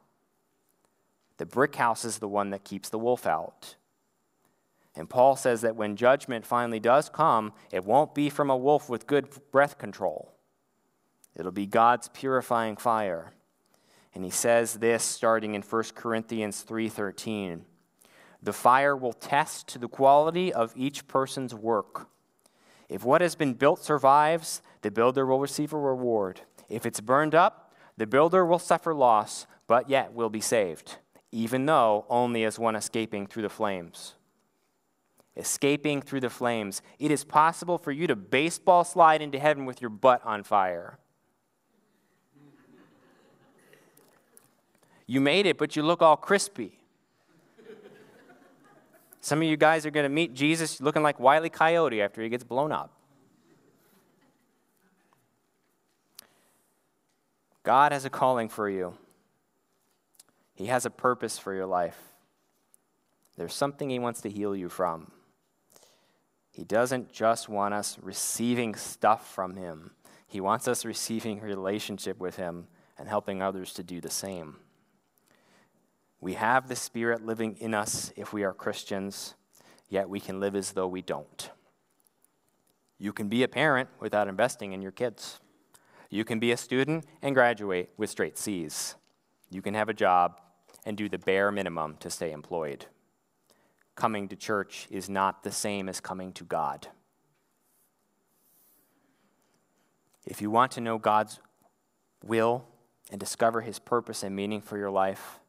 The 1.36 1.44
brick 1.44 1.76
house 1.76 2.06
is 2.06 2.20
the 2.20 2.28
one 2.28 2.50
that 2.50 2.64
keeps 2.64 2.88
the 2.88 2.98
wolf 2.98 3.26
out. 3.26 3.76
And 4.95 5.09
Paul 5.09 5.36
says 5.36 5.62
that 5.62 5.76
when 5.76 5.97
judgment 5.97 6.45
finally 6.45 6.80
does 6.80 7.09
come, 7.09 7.53
it 7.70 7.84
won't 7.84 8.14
be 8.14 8.28
from 8.28 8.51
a 8.51 8.57
wolf 8.57 8.88
with 8.88 9.07
good 9.07 9.28
breath 9.51 9.78
control. 9.78 10.32
It'll 11.34 11.53
be 11.53 11.66
God's 11.66 12.09
purifying 12.09 12.76
fire. 12.76 13.32
And 14.14 14.24
he 14.24 14.30
says 14.30 14.74
this 14.74 15.03
starting 15.03 15.55
in 15.55 15.62
1 15.62 15.95
Corinthians 15.95 16.62
3:13. 16.62 17.64
The 18.43 18.53
fire 18.53 18.95
will 18.97 19.14
test 19.14 19.80
the 19.80 19.88
quality 19.88 20.53
of 20.53 20.72
each 20.76 21.09
person's 21.09 21.55
work. 21.55 22.09
If 22.88 23.05
what 23.05 23.22
has 23.22 23.34
been 23.34 23.55
built 23.55 23.82
survives, 23.82 24.61
the 24.82 24.90
builder 24.90 25.24
will 25.24 25.40
receive 25.40 25.72
a 25.72 25.78
reward. 25.78 26.43
If 26.68 26.84
it's 26.84 27.01
burned 27.01 27.34
up, 27.34 27.72
the 27.97 28.07
builder 28.07 28.45
will 28.45 28.59
suffer 28.59 28.93
loss, 28.93 29.47
but 29.66 29.88
yet 29.88 30.12
will 30.12 30.28
be 30.28 30.40
saved, 30.40 30.99
even 31.30 31.64
though 31.64 32.05
only 32.11 32.45
as 32.45 32.59
one 32.59 32.76
escaping 32.76 33.26
through 33.26 33.45
the 33.45 33.49
flames. 33.49 34.16
Escaping 35.37 36.03
through 36.03 36.20
the 36.20 36.30
flames. 36.30 36.83
It 36.99 37.11
is 37.11 37.24
possible 37.24 37.78
for 37.78 37.91
you 37.91 38.07
to 38.07 38.16
baseball 38.16 38.85
slide 38.85 39.22
into 39.22 39.39
heaven 39.39 39.64
with 39.64 39.80
your 39.80 39.91
butt 39.91 40.20
on 40.24 40.43
fire. 40.43 40.99
You 45.07 45.20
made 45.20 45.47
it, 45.47 45.59
but 45.59 45.74
you 45.74 45.83
look 45.83 46.03
all 46.03 46.16
crispy. 46.16 46.78
Some 49.20 49.41
of 49.41 49.45
you 49.45 49.57
guys 49.57 49.87
are 49.87 49.91
going 49.91 50.05
to 50.05 50.11
meet 50.11 50.35
Jesus 50.35 50.80
looking 50.80 51.03
like 51.03 51.20
Wiley 51.20 51.51
Coyote 51.51 52.03
after 52.03 52.22
he 52.22 52.28
gets 52.28 52.45
blown 52.45 52.72
up. 52.72 52.91
God 57.62 57.93
has 57.93 58.05
a 58.05 58.11
calling 58.11 58.49
for 58.49 58.68
you. 58.68 58.95
He 60.55 60.66
has 60.66 60.85
a 60.85 60.91
purpose 60.91 61.39
for 61.39 61.55
your 61.55 61.66
life. 61.66 61.99
There's 63.37 63.55
something 63.55 63.91
He 63.91 63.99
wants 63.99 64.20
to 64.22 64.30
heal 64.30 64.55
you 64.55 64.68
from. 64.68 65.11
He 66.53 66.64
doesn't 66.64 67.11
just 67.11 67.48
want 67.48 67.74
us 67.74 67.98
receiving 68.00 68.74
stuff 68.74 69.34
from 69.34 69.57
Him, 69.57 69.92
He 70.26 70.40
wants 70.40 70.68
us 70.68 70.84
receiving 70.84 71.40
relationship 71.40 72.20
with 72.20 72.36
Him 72.36 72.68
and 72.98 73.09
helping 73.09 73.42
others 73.42 73.72
to 73.74 73.82
do 73.82 74.00
the 74.00 74.11
same. 74.11 74.57
We 76.20 76.34
have 76.34 76.68
the 76.68 76.76
Spirit 76.76 77.26
living 77.26 77.57
in 77.59 77.74
us 77.74 78.12
if 78.14 78.32
we 78.32 78.44
are 78.44 78.53
Christians, 78.53 79.34
yet 79.88 80.09
we 80.09 80.20
can 80.20 80.38
live 80.38 80.55
as 80.55 80.72
though 80.72 80.86
we 80.86 81.03
don't. 81.03 81.50
You 82.98 83.12
can 83.12 83.28
be 83.28 83.42
a 83.42 83.48
parent 83.48 83.88
without 83.98 84.28
investing 84.28 84.72
in 84.72 84.82
your 84.82 84.92
kids. 84.92 85.40
You 86.11 86.24
can 86.24 86.38
be 86.38 86.53
a 86.53 86.57
student 86.57 87.07
and 87.22 87.34
graduate 87.34 87.90
with 87.96 88.11
straight 88.11 88.38
C's. 88.38 88.94
You 89.50 89.62
can 89.62 89.74
have 89.74 89.88
a 89.88 89.94
job 89.94 90.40
and 90.84 90.96
do 90.96 91.09
the 91.09 91.18
bare 91.18 91.50
minimum 91.50 91.96
to 92.00 92.11
stay 92.11 92.30
employed. 92.30 92.86
Coming 93.95 94.28
to 94.28 94.36
church 94.36 94.86
is 94.90 95.09
not 95.09 95.43
the 95.43 95.53
same 95.53 95.88
as 95.88 96.01
coming 96.01 96.32
to 96.34 96.45
God. 96.45 96.88
If 100.26 100.40
you 100.40 100.51
want 100.51 100.72
to 100.72 100.80
know 100.80 100.99
God's 100.99 101.40
will 102.24 102.64
and 103.11 103.18
discover 103.18 103.61
his 103.61 103.78
purpose 103.78 104.22
and 104.22 104.34
meaning 104.34 104.61
for 104.61 104.78
your 104.78 104.90
life, 104.90 105.40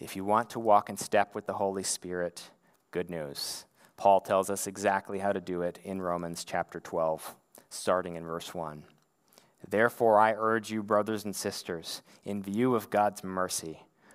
if 0.00 0.16
you 0.16 0.24
want 0.24 0.50
to 0.50 0.60
walk 0.60 0.90
in 0.90 0.96
step 0.96 1.34
with 1.34 1.46
the 1.46 1.52
Holy 1.54 1.84
Spirit, 1.84 2.50
good 2.90 3.08
news. 3.08 3.64
Paul 3.96 4.20
tells 4.20 4.50
us 4.50 4.66
exactly 4.66 5.20
how 5.20 5.32
to 5.32 5.40
do 5.40 5.62
it 5.62 5.78
in 5.84 6.02
Romans 6.02 6.44
chapter 6.44 6.80
12, 6.80 7.36
starting 7.70 8.16
in 8.16 8.24
verse 8.24 8.52
1. 8.52 8.82
Therefore, 9.68 10.18
I 10.18 10.34
urge 10.36 10.72
you, 10.72 10.82
brothers 10.82 11.24
and 11.24 11.36
sisters, 11.36 12.02
in 12.24 12.42
view 12.42 12.74
of 12.74 12.90
God's 12.90 13.22
mercy, 13.22 13.84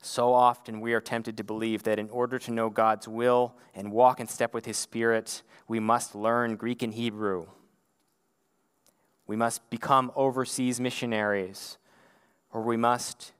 So 0.00 0.32
often 0.32 0.80
we 0.80 0.94
are 0.94 1.00
tempted 1.00 1.36
to 1.36 1.44
believe 1.44 1.82
that 1.82 1.98
in 1.98 2.08
order 2.08 2.38
to 2.38 2.50
know 2.50 2.70
God's 2.70 3.06
will 3.06 3.54
and 3.74 3.92
walk 3.92 4.18
in 4.18 4.26
step 4.26 4.54
with 4.54 4.64
his 4.64 4.78
Spirit, 4.78 5.42
we 5.68 5.78
must 5.78 6.14
learn 6.14 6.56
Greek 6.56 6.82
and 6.82 6.94
Hebrew. 6.94 7.46
We 9.26 9.36
must 9.36 9.68
become 9.68 10.10
overseas 10.16 10.80
missionaries, 10.80 11.76
or 12.52 12.62
we 12.62 12.76
must 12.76 13.32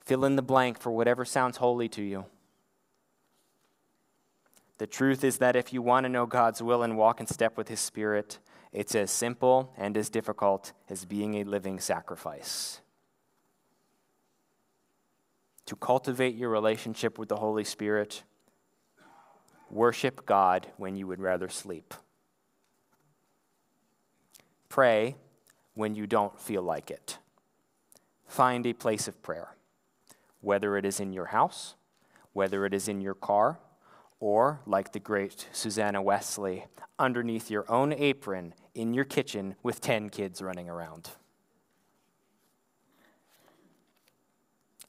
fill 0.00 0.24
in 0.24 0.36
the 0.36 0.42
blank 0.42 0.78
for 0.78 0.90
whatever 0.90 1.24
sounds 1.24 1.58
holy 1.58 1.88
to 1.90 2.02
you. 2.02 2.26
The 4.78 4.86
truth 4.86 5.22
is 5.24 5.38
that 5.38 5.56
if 5.56 5.72
you 5.72 5.80
want 5.80 6.04
to 6.04 6.08
know 6.08 6.26
God's 6.26 6.60
will 6.60 6.82
and 6.82 6.96
walk 6.96 7.20
in 7.20 7.26
step 7.26 7.56
with 7.56 7.68
His 7.68 7.80
Spirit, 7.80 8.38
it's 8.72 8.94
as 8.94 9.10
simple 9.10 9.72
and 9.76 9.96
as 9.96 10.10
difficult 10.10 10.72
as 10.88 11.04
being 11.04 11.36
a 11.36 11.44
living 11.44 11.78
sacrifice. 11.78 12.80
To 15.70 15.76
cultivate 15.76 16.34
your 16.34 16.48
relationship 16.48 17.16
with 17.16 17.28
the 17.28 17.36
Holy 17.36 17.62
Spirit, 17.62 18.24
worship 19.70 20.26
God 20.26 20.66
when 20.78 20.96
you 20.96 21.06
would 21.06 21.20
rather 21.20 21.48
sleep. 21.48 21.94
Pray 24.68 25.14
when 25.74 25.94
you 25.94 26.08
don't 26.08 26.36
feel 26.40 26.62
like 26.62 26.90
it. 26.90 27.18
Find 28.26 28.66
a 28.66 28.72
place 28.72 29.06
of 29.06 29.22
prayer, 29.22 29.54
whether 30.40 30.76
it 30.76 30.84
is 30.84 30.98
in 30.98 31.12
your 31.12 31.26
house, 31.26 31.76
whether 32.32 32.66
it 32.66 32.74
is 32.74 32.88
in 32.88 33.00
your 33.00 33.14
car 33.14 33.60
or, 34.18 34.62
like 34.66 34.90
the 34.90 34.98
great 34.98 35.46
Susanna 35.52 36.02
Wesley, 36.02 36.66
underneath 36.98 37.48
your 37.48 37.70
own 37.70 37.92
apron 37.92 38.54
in 38.74 38.92
your 38.92 39.04
kitchen 39.04 39.54
with 39.62 39.80
10 39.80 40.10
kids 40.10 40.42
running 40.42 40.68
around. 40.68 41.10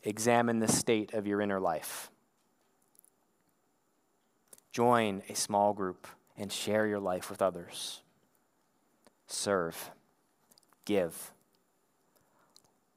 Examine 0.04 0.60
the 0.60 0.68
state 0.68 1.14
of 1.14 1.28
your 1.28 1.41
inner 1.41 1.60
life. 1.60 2.10
Join 4.72 5.22
a 5.30 5.36
small 5.36 5.74
group 5.74 6.08
and 6.38 6.52
share 6.52 6.88
your 6.88 6.99
life 6.99 7.30
with 7.30 7.41
others. 7.41 8.02
Serve. 9.28 9.91
Give. 10.86 11.32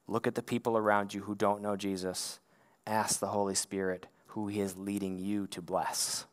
Look 0.06 0.26
at 0.26 0.34
the 0.34 0.42
people 0.42 0.76
around 0.76 1.12
you 1.12 1.22
who 1.22 1.34
don't 1.34 1.62
know 1.62 1.76
Jesus. 1.76 2.40
Ask 2.86 3.20
the 3.20 3.28
Holy 3.28 3.54
Spirit 3.54 4.06
who 4.28 4.48
He 4.48 4.60
is 4.60 4.76
leading 4.76 5.18
you 5.18 5.46
to 5.48 5.60
bless. 5.60 6.26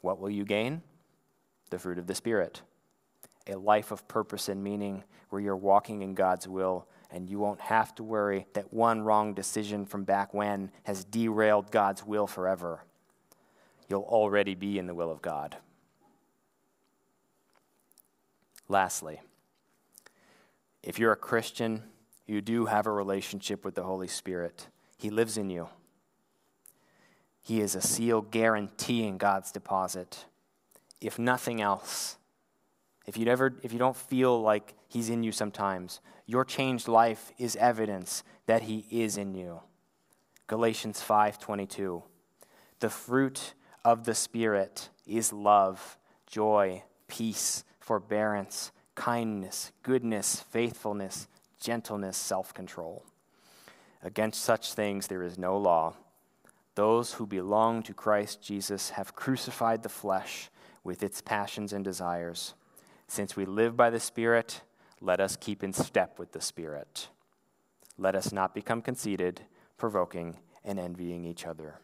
What 0.00 0.18
will 0.18 0.30
you 0.30 0.44
gain? 0.44 0.82
The 1.70 1.78
fruit 1.78 1.98
of 1.98 2.06
the 2.06 2.14
Spirit. 2.14 2.62
A 3.46 3.56
life 3.56 3.90
of 3.90 4.06
purpose 4.08 4.48
and 4.48 4.62
meaning 4.62 5.04
where 5.30 5.40
you're 5.40 5.56
walking 5.56 6.02
in 6.02 6.14
God's 6.14 6.46
will 6.46 6.86
and 7.14 7.30
you 7.30 7.38
won't 7.38 7.60
have 7.60 7.94
to 7.94 8.02
worry 8.02 8.44
that 8.54 8.72
one 8.72 9.00
wrong 9.00 9.34
decision 9.34 9.86
from 9.86 10.02
back 10.02 10.34
when 10.34 10.72
has 10.82 11.04
derailed 11.04 11.70
God's 11.70 12.04
will 12.04 12.26
forever. 12.26 12.82
You'll 13.88 14.02
already 14.02 14.56
be 14.56 14.80
in 14.80 14.88
the 14.88 14.94
will 14.94 15.12
of 15.12 15.22
God. 15.22 15.56
Lastly, 18.68 19.20
if 20.82 20.98
you're 20.98 21.12
a 21.12 21.16
Christian, 21.16 21.84
you 22.26 22.40
do 22.40 22.66
have 22.66 22.86
a 22.86 22.92
relationship 22.92 23.64
with 23.64 23.76
the 23.76 23.84
Holy 23.84 24.08
Spirit. 24.08 24.66
He 24.96 25.08
lives 25.08 25.38
in 25.38 25.50
you. 25.50 25.68
He 27.40 27.60
is 27.60 27.76
a 27.76 27.80
seal 27.80 28.22
guaranteeing 28.22 29.18
God's 29.18 29.52
deposit. 29.52 30.24
If 31.00 31.16
nothing 31.16 31.60
else, 31.60 32.16
if 33.06 33.16
you 33.16 33.26
ever 33.28 33.54
if 33.62 33.72
you 33.72 33.78
don't 33.78 33.96
feel 33.96 34.40
like 34.40 34.74
he's 34.88 35.10
in 35.10 35.22
you 35.22 35.30
sometimes, 35.30 36.00
your 36.26 36.44
changed 36.44 36.88
life 36.88 37.32
is 37.38 37.56
evidence 37.56 38.22
that 38.46 38.62
he 38.62 38.86
is 38.90 39.16
in 39.16 39.34
you. 39.34 39.60
Galatians 40.46 41.00
5:22. 41.00 42.02
The 42.80 42.90
fruit 42.90 43.54
of 43.84 44.04
the 44.04 44.14
spirit 44.14 44.90
is 45.06 45.32
love, 45.32 45.98
joy, 46.26 46.84
peace, 47.08 47.64
forbearance, 47.80 48.72
kindness, 48.94 49.72
goodness, 49.82 50.40
faithfulness, 50.40 51.28
gentleness, 51.60 52.16
self-control. 52.16 53.04
Against 54.02 54.42
such 54.42 54.74
things 54.74 55.06
there 55.06 55.22
is 55.22 55.38
no 55.38 55.56
law. 55.56 55.94
Those 56.74 57.14
who 57.14 57.26
belong 57.26 57.82
to 57.84 57.94
Christ 57.94 58.42
Jesus 58.42 58.90
have 58.90 59.14
crucified 59.14 59.82
the 59.82 59.88
flesh 59.88 60.50
with 60.82 61.02
its 61.02 61.20
passions 61.20 61.72
and 61.72 61.84
desires. 61.84 62.54
Since 63.06 63.36
we 63.36 63.44
live 63.44 63.76
by 63.76 63.90
the 63.90 64.00
Spirit, 64.00 64.62
let 65.04 65.20
us 65.20 65.36
keep 65.36 65.62
in 65.62 65.72
step 65.72 66.18
with 66.18 66.32
the 66.32 66.40
Spirit. 66.40 67.08
Let 67.98 68.16
us 68.16 68.32
not 68.32 68.54
become 68.54 68.80
conceited, 68.80 69.42
provoking, 69.76 70.38
and 70.64 70.78
envying 70.78 71.24
each 71.24 71.46
other. 71.46 71.78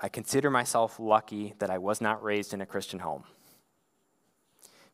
I 0.00 0.08
consider 0.08 0.48
myself 0.48 0.98
lucky 1.00 1.54
that 1.58 1.68
I 1.68 1.78
was 1.78 2.00
not 2.00 2.22
raised 2.22 2.54
in 2.54 2.60
a 2.60 2.66
Christian 2.66 3.00
home. 3.00 3.24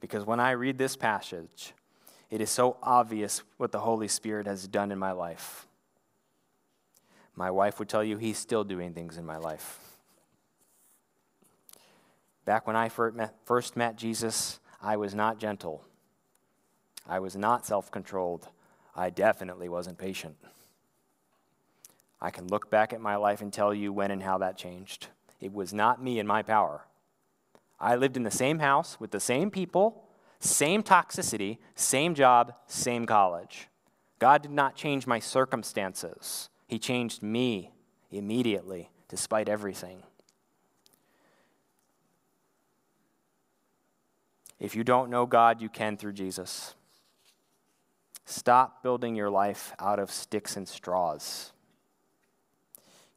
Because 0.01 0.25
when 0.25 0.41
I 0.41 0.53
read 0.53 0.79
this 0.79 0.97
passage, 0.97 1.75
it 2.31 2.41
is 2.41 2.51
so 2.51 2.79
obvious 2.83 3.43
what 3.59 3.73
the 3.73 3.81
Holy 3.81 4.09
Spirit 4.09 4.47
has 4.47 4.67
done 4.67 4.91
in 4.91 4.99
my 4.99 5.13
life. 5.13 5.67
My 7.37 7.51
wife 7.51 7.79
would 7.79 7.91
tell 7.91 8.03
you 8.03 8.17
he's 8.17 8.39
still 8.39 8.65
doing 8.65 8.95
things 8.95 9.19
in 9.19 9.27
my 9.27 9.37
life. 9.37 9.79
Back 12.47 12.67
when 12.67 12.77
I 12.77 12.89
first 13.45 13.77
met 13.77 13.97
Jesus, 13.97 14.61
I 14.81 14.97
was 14.97 15.15
not 15.15 15.39
gentle. 15.39 15.85
I 17.09 17.19
was 17.21 17.37
not 17.37 17.67
self 17.67 17.91
controlled. 17.91 18.49
I 18.95 19.11
definitely 19.11 19.69
wasn't 19.69 19.99
patient. 19.99 20.37
I 22.21 22.31
can 22.31 22.49
look 22.49 22.71
back 22.71 22.93
at 22.93 23.01
my 23.01 23.17
life 23.17 23.43
and 23.43 23.53
tell 23.53 23.75
you 23.75 23.93
when 23.93 24.11
and 24.11 24.23
how 24.23 24.39
that 24.39 24.57
changed. 24.57 25.09
It 25.41 25.53
was 25.53 25.75
not 25.75 26.03
me 26.03 26.19
and 26.19 26.27
my 26.27 26.43
power. 26.43 26.87
I 27.79 27.97
lived 27.97 28.17
in 28.17 28.23
the 28.23 28.31
same 28.31 28.59
house 28.59 28.99
with 28.99 29.11
the 29.11 29.21
same 29.21 29.51
people, 29.51 30.05
same 30.41 30.83
toxicity, 30.83 31.59
same 31.75 32.15
job, 32.15 32.55
same 32.67 33.05
college. 33.05 33.69
God 34.19 34.43
did 34.43 34.51
not 34.51 34.77
change 34.77 35.07
my 35.07 35.19
circumstances, 35.19 36.49
He 36.67 36.79
changed 36.79 37.23
me 37.23 37.73
immediately, 38.11 38.91
despite 39.09 39.49
everything. 39.49 40.03
If 44.59 44.75
you 44.75 44.85
don't 44.85 45.11
know 45.11 45.27
God, 45.27 45.61
you 45.61 45.69
can 45.69 45.97
through 45.97 46.15
Jesus. 46.15 46.75
Stop 48.25 48.83
building 48.83 49.15
your 49.15 49.31
life 49.31 49.73
out 49.79 49.99
of 49.99 50.11
sticks 50.11 50.57
and 50.57 50.67
straws. 50.67 51.53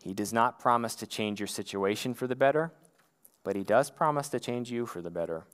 He 0.03 0.13
does 0.13 0.31
not 0.31 0.59
promise 0.59 0.95
to 0.95 1.07
change 1.07 1.39
your 1.39 1.47
situation 1.47 2.13
for 2.13 2.27
the 2.27 2.35
better, 2.35 2.71
but 3.43 3.55
He 3.55 3.63
does 3.63 3.89
promise 3.89 4.29
to 4.29 4.39
change 4.39 4.71
you 4.71 4.85
for 4.85 5.01
the 5.01 5.09
better. 5.09 5.45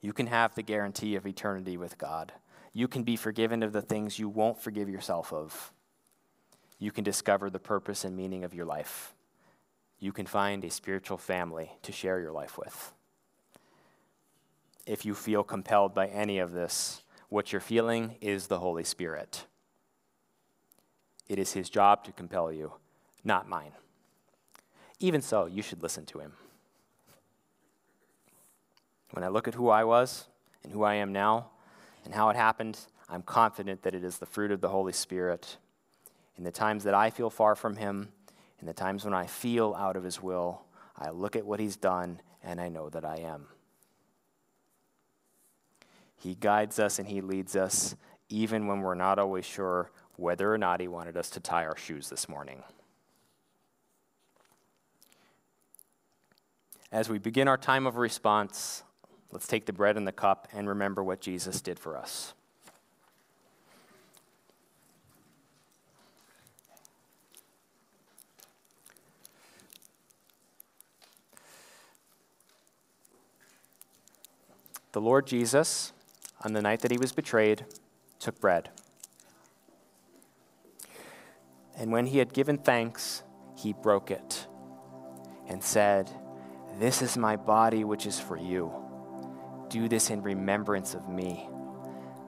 You 0.00 0.12
can 0.12 0.26
have 0.26 0.54
the 0.54 0.62
guarantee 0.62 1.14
of 1.14 1.26
eternity 1.26 1.76
with 1.76 1.98
God. 1.98 2.32
You 2.72 2.88
can 2.88 3.02
be 3.02 3.16
forgiven 3.16 3.62
of 3.62 3.72
the 3.72 3.82
things 3.82 4.18
you 4.18 4.28
won't 4.28 4.62
forgive 4.62 4.88
yourself 4.88 5.32
of. 5.32 5.72
You 6.78 6.90
can 6.90 7.04
discover 7.04 7.50
the 7.50 7.58
purpose 7.58 8.04
and 8.04 8.16
meaning 8.16 8.42
of 8.42 8.54
your 8.54 8.64
life. 8.64 9.14
You 9.98 10.12
can 10.12 10.26
find 10.26 10.64
a 10.64 10.70
spiritual 10.70 11.18
family 11.18 11.72
to 11.82 11.92
share 11.92 12.20
your 12.20 12.32
life 12.32 12.56
with. 12.56 12.92
If 14.90 15.04
you 15.04 15.14
feel 15.14 15.44
compelled 15.44 15.94
by 15.94 16.08
any 16.08 16.40
of 16.40 16.50
this, 16.50 17.04
what 17.28 17.52
you're 17.52 17.60
feeling 17.60 18.16
is 18.20 18.48
the 18.48 18.58
Holy 18.58 18.82
Spirit. 18.82 19.46
It 21.28 21.38
is 21.38 21.52
His 21.52 21.70
job 21.70 22.02
to 22.06 22.12
compel 22.12 22.50
you, 22.50 22.72
not 23.22 23.48
mine. 23.48 23.70
Even 24.98 25.22
so, 25.22 25.46
you 25.46 25.62
should 25.62 25.80
listen 25.80 26.06
to 26.06 26.18
Him. 26.18 26.32
When 29.12 29.22
I 29.22 29.28
look 29.28 29.46
at 29.46 29.54
who 29.54 29.68
I 29.68 29.84
was 29.84 30.26
and 30.64 30.72
who 30.72 30.82
I 30.82 30.94
am 30.94 31.12
now 31.12 31.50
and 32.04 32.12
how 32.12 32.28
it 32.30 32.34
happened, 32.34 32.76
I'm 33.08 33.22
confident 33.22 33.84
that 33.84 33.94
it 33.94 34.02
is 34.02 34.18
the 34.18 34.26
fruit 34.26 34.50
of 34.50 34.60
the 34.60 34.70
Holy 34.70 34.92
Spirit. 34.92 35.56
In 36.36 36.42
the 36.42 36.50
times 36.50 36.82
that 36.82 36.94
I 36.94 37.10
feel 37.10 37.30
far 37.30 37.54
from 37.54 37.76
Him, 37.76 38.08
in 38.58 38.66
the 38.66 38.72
times 38.72 39.04
when 39.04 39.14
I 39.14 39.28
feel 39.28 39.72
out 39.78 39.94
of 39.94 40.02
His 40.02 40.20
will, 40.20 40.62
I 40.98 41.10
look 41.10 41.36
at 41.36 41.46
what 41.46 41.60
He's 41.60 41.76
done 41.76 42.20
and 42.42 42.60
I 42.60 42.68
know 42.68 42.88
that 42.88 43.04
I 43.04 43.18
am. 43.18 43.46
He 46.20 46.34
guides 46.34 46.78
us 46.78 46.98
and 46.98 47.08
He 47.08 47.22
leads 47.22 47.56
us, 47.56 47.96
even 48.28 48.66
when 48.66 48.80
we're 48.80 48.94
not 48.94 49.18
always 49.18 49.46
sure 49.46 49.90
whether 50.16 50.52
or 50.52 50.58
not 50.58 50.78
He 50.78 50.86
wanted 50.86 51.16
us 51.16 51.30
to 51.30 51.40
tie 51.40 51.64
our 51.64 51.78
shoes 51.78 52.10
this 52.10 52.28
morning. 52.28 52.62
As 56.92 57.08
we 57.08 57.18
begin 57.18 57.48
our 57.48 57.56
time 57.56 57.86
of 57.86 57.96
response, 57.96 58.82
let's 59.32 59.46
take 59.46 59.64
the 59.64 59.72
bread 59.72 59.96
and 59.96 60.06
the 60.06 60.12
cup 60.12 60.46
and 60.52 60.68
remember 60.68 61.02
what 61.02 61.22
Jesus 61.22 61.62
did 61.62 61.78
for 61.78 61.96
us. 61.96 62.34
The 74.92 75.00
Lord 75.00 75.26
Jesus 75.26 75.92
on 76.44 76.52
the 76.52 76.62
night 76.62 76.80
that 76.80 76.90
he 76.90 76.98
was 76.98 77.12
betrayed, 77.12 77.64
took 78.18 78.40
bread. 78.40 78.70
And 81.76 81.92
when 81.92 82.06
he 82.06 82.18
had 82.18 82.32
given 82.32 82.58
thanks, 82.58 83.22
he 83.56 83.72
broke 83.72 84.10
it 84.10 84.46
and 85.48 85.62
said, 85.62 86.10
This 86.78 87.02
is 87.02 87.16
my 87.16 87.36
body, 87.36 87.84
which 87.84 88.06
is 88.06 88.20
for 88.20 88.36
you. 88.36 88.72
Do 89.68 89.88
this 89.88 90.10
in 90.10 90.22
remembrance 90.22 90.94
of 90.94 91.08
me. 91.08 91.48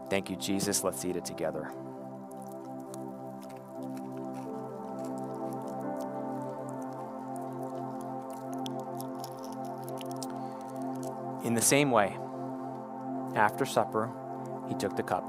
Thank 0.08 0.30
you, 0.30 0.36
Jesus. 0.36 0.84
Let's 0.84 1.04
eat 1.04 1.16
it 1.16 1.24
together. 1.24 1.70
In 11.44 11.54
the 11.54 11.62
same 11.62 11.90
way, 11.90 12.16
after 13.34 13.64
supper, 13.64 14.10
he 14.68 14.74
took 14.74 14.96
the 14.96 15.02
cup, 15.02 15.24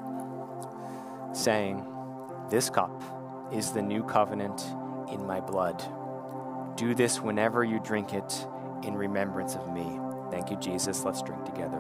saying, 1.34 1.86
This 2.50 2.70
cup 2.70 3.02
is 3.52 3.72
the 3.72 3.82
new 3.82 4.04
covenant 4.04 4.64
in 5.12 5.26
my 5.26 5.40
blood. 5.40 5.84
Do 6.76 6.96
this 6.96 7.22
whenever 7.22 7.64
you 7.64 7.80
drink 7.80 8.14
it 8.14 8.48
in 8.84 8.96
remembrance 8.96 9.56
of 9.56 9.72
me. 9.72 10.00
Thank 10.32 10.50
you, 10.50 10.58
Jesus. 10.58 11.04
Let's 11.04 11.22
drink 11.22 11.46
together. 11.46 11.80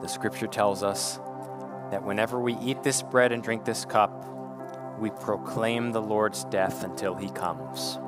The 0.00 0.08
scripture 0.08 0.46
tells 0.46 0.82
us 0.82 1.18
that 1.90 2.02
whenever 2.02 2.40
we 2.40 2.56
eat 2.58 2.82
this 2.82 3.02
bread 3.02 3.32
and 3.32 3.42
drink 3.42 3.64
this 3.64 3.84
cup, 3.84 4.24
we 4.98 5.10
proclaim 5.10 5.92
the 5.92 6.00
Lord's 6.00 6.44
death 6.44 6.82
until 6.82 7.14
he 7.14 7.28
comes. 7.30 7.98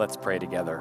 Let's 0.00 0.16
pray 0.16 0.38
together. 0.38 0.78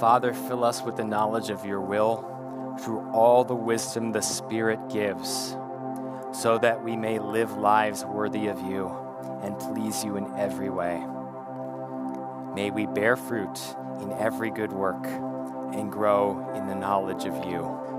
Father, 0.00 0.32
fill 0.32 0.64
us 0.64 0.80
with 0.80 0.96
the 0.96 1.04
knowledge 1.04 1.50
of 1.50 1.66
your 1.66 1.82
will 1.82 2.78
through 2.80 3.06
all 3.12 3.44
the 3.44 3.54
wisdom 3.54 4.12
the 4.12 4.22
Spirit 4.22 4.78
gives, 4.88 5.58
so 6.32 6.56
that 6.62 6.82
we 6.82 6.96
may 6.96 7.18
live 7.18 7.52
lives 7.58 8.06
worthy 8.06 8.46
of 8.46 8.58
you 8.62 8.90
and 9.42 9.58
please 9.58 10.02
you 10.02 10.16
in 10.16 10.34
every 10.38 10.70
way. 10.70 11.04
May 12.54 12.70
we 12.70 12.86
bear 12.86 13.14
fruit 13.16 13.60
in 14.00 14.10
every 14.12 14.50
good 14.50 14.72
work 14.72 15.04
and 15.04 15.92
grow 15.92 16.50
in 16.54 16.66
the 16.66 16.74
knowledge 16.74 17.26
of 17.26 17.44
you. 17.44 17.91